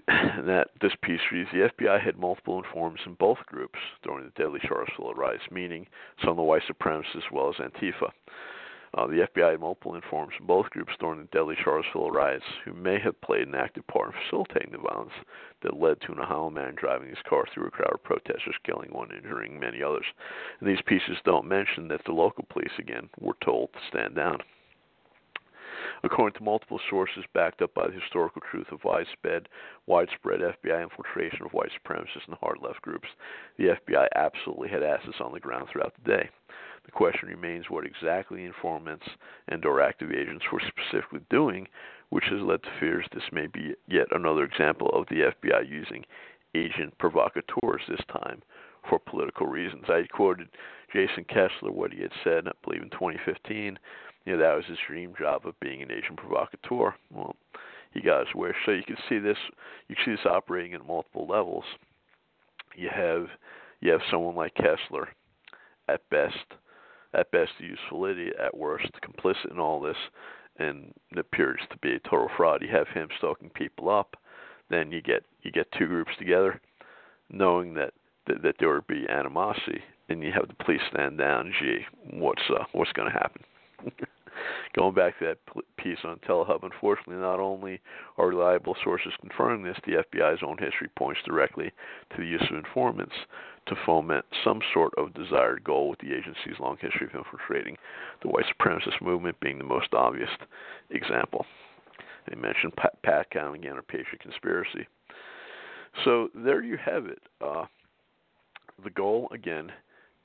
[0.08, 4.42] and that this piece reads the FBI had multiple informants in both groups during the
[4.42, 5.86] deadly Charlottesville riots, meaning
[6.20, 8.10] some of the white supremacists as well as Antifa.
[8.92, 12.72] Uh, the FBI had multiple informants in both groups during the deadly Charlottesville riots who
[12.72, 15.12] may have played an active part in facilitating the violence
[15.62, 18.90] that led to an Ohio man driving his car through a crowd of protesters, killing
[18.90, 20.06] one, injuring many others.
[20.58, 24.38] And these pieces don't mention that the local police, again, were told to stand down.
[26.02, 29.48] According to multiple sources backed up by the historical truth of widespread,
[29.86, 33.08] widespread FBI infiltration of white supremacists and hard left groups,
[33.58, 36.30] the FBI absolutely had assets on the ground throughout the day.
[36.84, 39.06] The question remains what exactly informants
[39.48, 41.68] and or active agents were specifically doing,
[42.08, 46.04] which has led to fears this may be yet another example of the FBI using
[46.54, 48.42] agent provocateurs this time
[48.88, 49.84] for political reasons.
[49.88, 50.48] I quoted
[50.92, 53.78] Jason Kessler what he had said, I believe in 2015.
[54.30, 56.94] You know that was his dream job of being an agent provocateur.
[57.12, 57.34] Well,
[57.92, 58.54] he got his wish.
[58.64, 59.36] So you can see this.
[59.88, 61.64] You can see this operating at multiple levels.
[62.76, 63.26] You have
[63.80, 65.08] you have someone like Kessler,
[65.88, 66.36] at best,
[67.12, 69.96] at best a useful idiot, at worst complicit in all this,
[70.60, 72.62] and it appears to be a total fraud.
[72.62, 74.14] You have him stalking people up.
[74.68, 76.60] Then you get you get two groups together,
[77.30, 77.94] knowing that
[78.28, 81.52] that, that there would be animosity, and you have the police stand down.
[81.58, 81.80] Gee,
[82.12, 83.42] what's uh, what's going to happen?
[84.74, 87.80] Going back to that piece on Telehub, unfortunately, not only
[88.18, 91.72] are reliable sources confirming this, the FBI's own history points directly
[92.10, 93.14] to the use of informants
[93.66, 97.76] to foment some sort of desired goal, with the agency's long history of infiltrating
[98.22, 100.30] the white supremacist movement being the most obvious
[100.90, 101.44] example.
[102.28, 104.86] They mentioned Pat, Pat again, or Patriot Conspiracy.
[106.04, 107.20] So there you have it.
[107.40, 107.64] Uh,
[108.82, 109.72] the goal, again,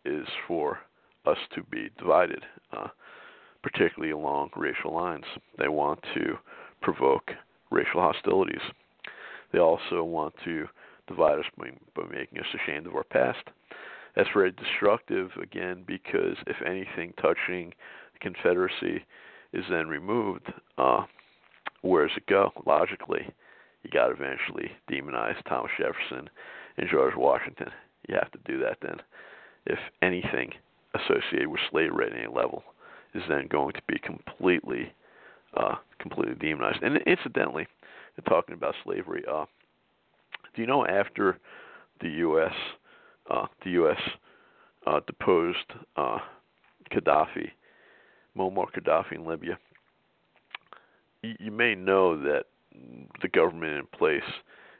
[0.05, 0.79] is for
[1.25, 2.43] us to be divided.
[2.71, 2.87] Uh,
[3.65, 5.25] particularly along racial lines.
[5.57, 6.37] They want to
[6.83, 7.31] provoke
[7.71, 8.61] racial hostilities.
[9.51, 10.67] They also want to
[11.07, 13.43] divide us by, by making us ashamed of our past.
[14.15, 17.73] That's very destructive, again, because if anything touching
[18.13, 19.03] the Confederacy
[19.51, 20.45] is then removed,
[20.77, 21.05] uh,
[21.81, 22.51] where does it go?
[22.67, 23.27] Logically,
[23.81, 26.29] you got to eventually demonize Thomas Jefferson
[26.77, 27.71] and George Washington.
[28.07, 28.97] You have to do that then,
[29.65, 30.51] if anything
[30.93, 32.63] associated with slavery at any level
[33.15, 34.93] is then going to be completely
[35.57, 36.83] uh, completely demonized.
[36.83, 37.65] And incidentally,
[38.27, 39.45] talking about slavery, uh,
[40.53, 41.37] do you know after
[42.01, 42.53] the U.S.
[43.29, 43.99] Uh, the U.S.
[44.85, 46.19] Uh, deposed uh,
[46.91, 47.49] Gaddafi,
[48.37, 49.57] Muammar Gaddafi in Libya,
[51.23, 52.43] you, you may know that
[53.21, 54.21] the government in place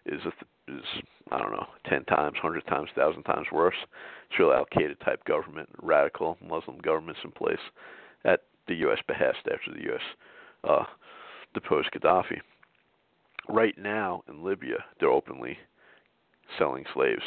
[0.05, 0.83] is a, is
[1.31, 3.75] I don't know ten times, hundred times, thousand times worse.
[4.29, 7.59] It's real Al Qaeda type government, radical Muslim governments in place
[8.26, 8.99] at the U.S.
[9.07, 10.01] behest after the U.S.
[10.63, 10.84] Uh,
[11.53, 12.39] deposed Gaddafi.
[13.47, 15.57] Right now in Libya, they're openly
[16.57, 17.21] selling slaves.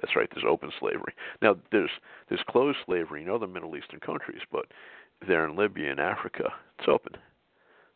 [0.00, 0.28] That's right.
[0.32, 1.14] There's open slavery.
[1.40, 1.90] Now there's
[2.28, 4.66] there's closed slavery in other Middle Eastern countries, but
[5.26, 7.12] there in Libya and Africa, it's open.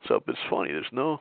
[0.06, 0.72] So it's funny.
[0.72, 1.18] There's no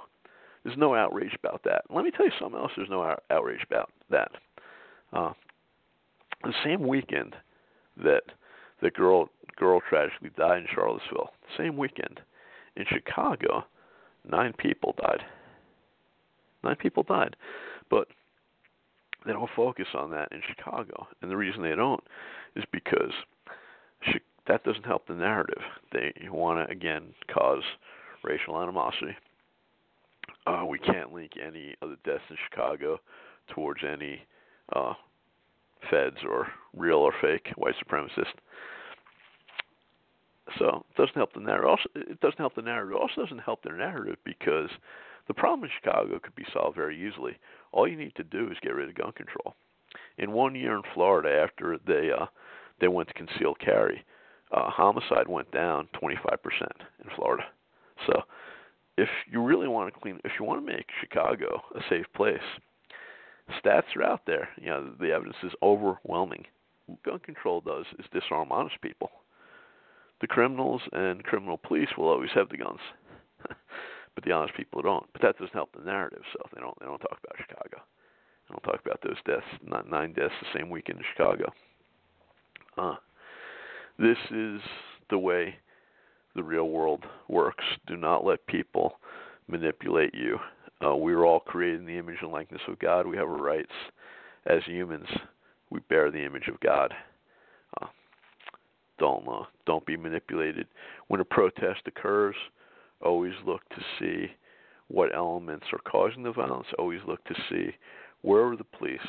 [0.64, 1.84] there's no outrage about that.
[1.90, 2.72] Let me tell you something else.
[2.76, 4.32] There's no outrage about that.
[5.12, 5.34] Uh,
[6.44, 7.36] the same weekend
[8.04, 8.24] that
[8.82, 11.32] the girl girl tragically died in Charlottesville.
[11.58, 12.22] Same weekend.
[12.76, 13.66] In Chicago,
[14.30, 15.24] nine people died.
[16.64, 17.36] Nine people died.
[17.90, 18.08] But
[19.26, 21.08] they don't focus on that in Chicago.
[21.22, 22.04] And the reason they don't
[22.56, 23.12] is because
[24.48, 25.62] that doesn't help the narrative.
[25.92, 27.64] They want to, again, cause
[28.24, 29.16] racial animosity.
[30.46, 33.00] Uh, we can't link any of the deaths in Chicago
[33.54, 34.22] towards any
[34.74, 34.94] uh,
[35.90, 38.34] feds or real or fake white supremacists.
[40.60, 41.86] So it doesn't help the narrative.
[41.96, 42.96] It doesn't help the narrative.
[42.96, 44.70] It also doesn't help their narrative because
[45.28, 47.38] the problem in Chicago could be solved very easily.
[47.72, 49.56] All you need to do is get rid of gun control.
[50.18, 52.26] In one year in Florida, after they uh,
[52.80, 54.04] they went to concealed carry,
[54.52, 56.38] uh, homicide went down 25%
[57.04, 57.44] in Florida.
[58.06, 58.22] So
[58.98, 62.38] if you really want to clean, if you want to make Chicago a safe place,
[63.64, 64.50] stats are out there.
[64.58, 66.46] You know the evidence is overwhelming.
[66.86, 69.12] What gun control does is disarm honest people
[70.22, 72.80] the criminals and criminal police will always have the guns,
[74.16, 75.06] but the honest people don't.
[75.14, 77.82] But that doesn't help the narrative, so they don't they don't talk about Chicago.
[78.48, 81.52] They don't talk about those deaths, not nine deaths the same weekend in Chicago.
[82.78, 82.96] Uh,
[84.00, 84.62] this is
[85.10, 85.56] the way
[86.36, 87.64] the real world works.
[87.88, 89.00] Do not let people
[89.48, 90.38] manipulate you.
[90.86, 93.08] Uh, we are all created in the image and likeness of God.
[93.08, 93.72] We have rights
[94.46, 95.08] as humans.
[95.72, 96.94] We bear the image of God.
[99.00, 99.26] Don't
[99.66, 100.68] don't be manipulated.
[101.08, 102.36] When a protest occurs,
[103.02, 104.32] always look to see
[104.88, 106.68] what elements are causing the violence.
[106.80, 107.76] Always look to see
[108.22, 109.00] where were the police,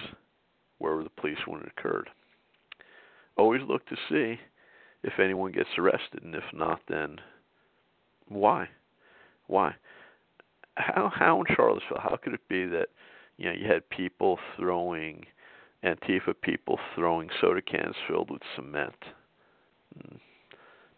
[0.78, 2.10] where were the police when it occurred.
[3.36, 4.40] Always look to see
[5.02, 7.18] if anyone gets arrested, and if not, then
[8.26, 8.68] why?
[9.46, 9.74] Why?
[10.76, 12.00] How how in Charlottesville?
[12.00, 12.88] How could it be that
[13.36, 15.24] you know you had people throwing
[15.84, 18.94] Antifa people throwing soda cans filled with cement?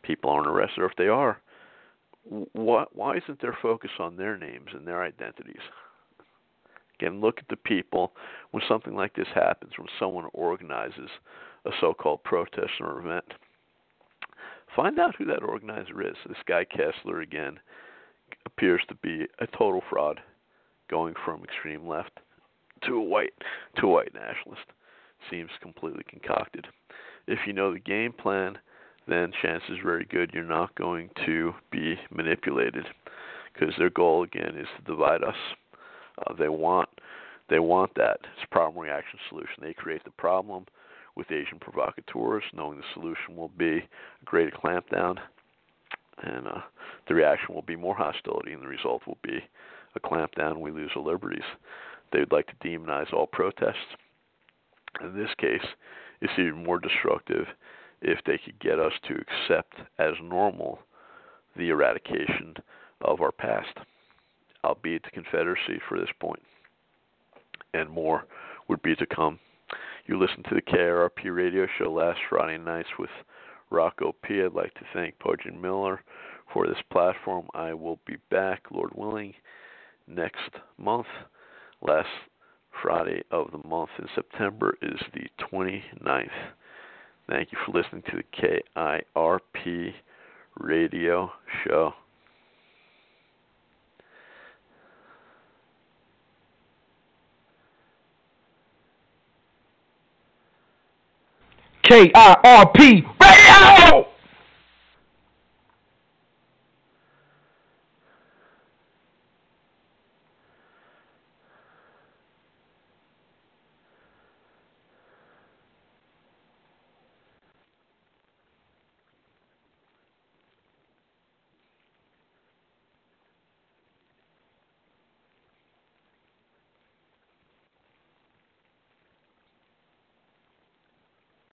[0.03, 1.41] People aren't arrested, or if they are,
[2.53, 5.63] what, why isn't there focus on their names and their identities?
[6.99, 8.13] Again, look at the people
[8.51, 11.09] when something like this happens, when someone organizes
[11.65, 13.25] a so called protest or event.
[14.77, 16.17] Find out who that organizer is.
[16.27, 17.59] This guy Kessler, again,
[18.47, 20.21] appears to be a total fraud,
[20.89, 22.21] going from extreme left
[22.87, 23.33] to a white
[23.79, 24.67] to a white nationalist
[25.31, 26.67] seems completely concocted.
[27.27, 28.59] If you know the game plan,
[29.11, 32.85] then chances are very good you're not going to be manipulated
[33.53, 35.35] because their goal again is to divide us.
[36.19, 36.89] Uh, they want
[37.49, 38.19] they want that.
[38.23, 39.55] It's a problem reaction solution.
[39.61, 40.67] They create the problem
[41.17, 45.17] with agent provocateurs, knowing the solution will be a greater clampdown,
[46.23, 46.61] and uh,
[47.09, 49.41] the reaction will be more hostility, and the result will be
[49.97, 50.61] a clampdown.
[50.61, 51.43] We lose our liberties.
[52.13, 53.97] They would like to demonize all protests.
[55.01, 55.67] In this case,
[56.21, 57.47] it's even more destructive
[58.03, 60.79] if they could get us to accept as normal
[61.57, 62.55] the eradication
[63.03, 63.79] of our past,
[64.65, 66.43] albeit the Confederacy for this point,
[67.75, 68.27] and more
[68.69, 69.39] would be to come.
[70.07, 73.11] You listened to the KIRP radio show last Friday nights with
[73.71, 74.43] Rocco P.
[74.43, 76.03] I'd like to thank Pudgeon Miller
[76.53, 77.47] for this platform.
[77.55, 79.35] I will be back, Lord willing,
[80.09, 81.07] next month.
[81.81, 82.09] Last
[82.83, 86.29] Friday of the month in September is the 29th.
[87.31, 88.25] Thank you for listening to the
[89.23, 89.93] KIRP
[90.59, 91.31] radio
[91.65, 91.93] show.
[101.89, 104.10] KIRP Radio!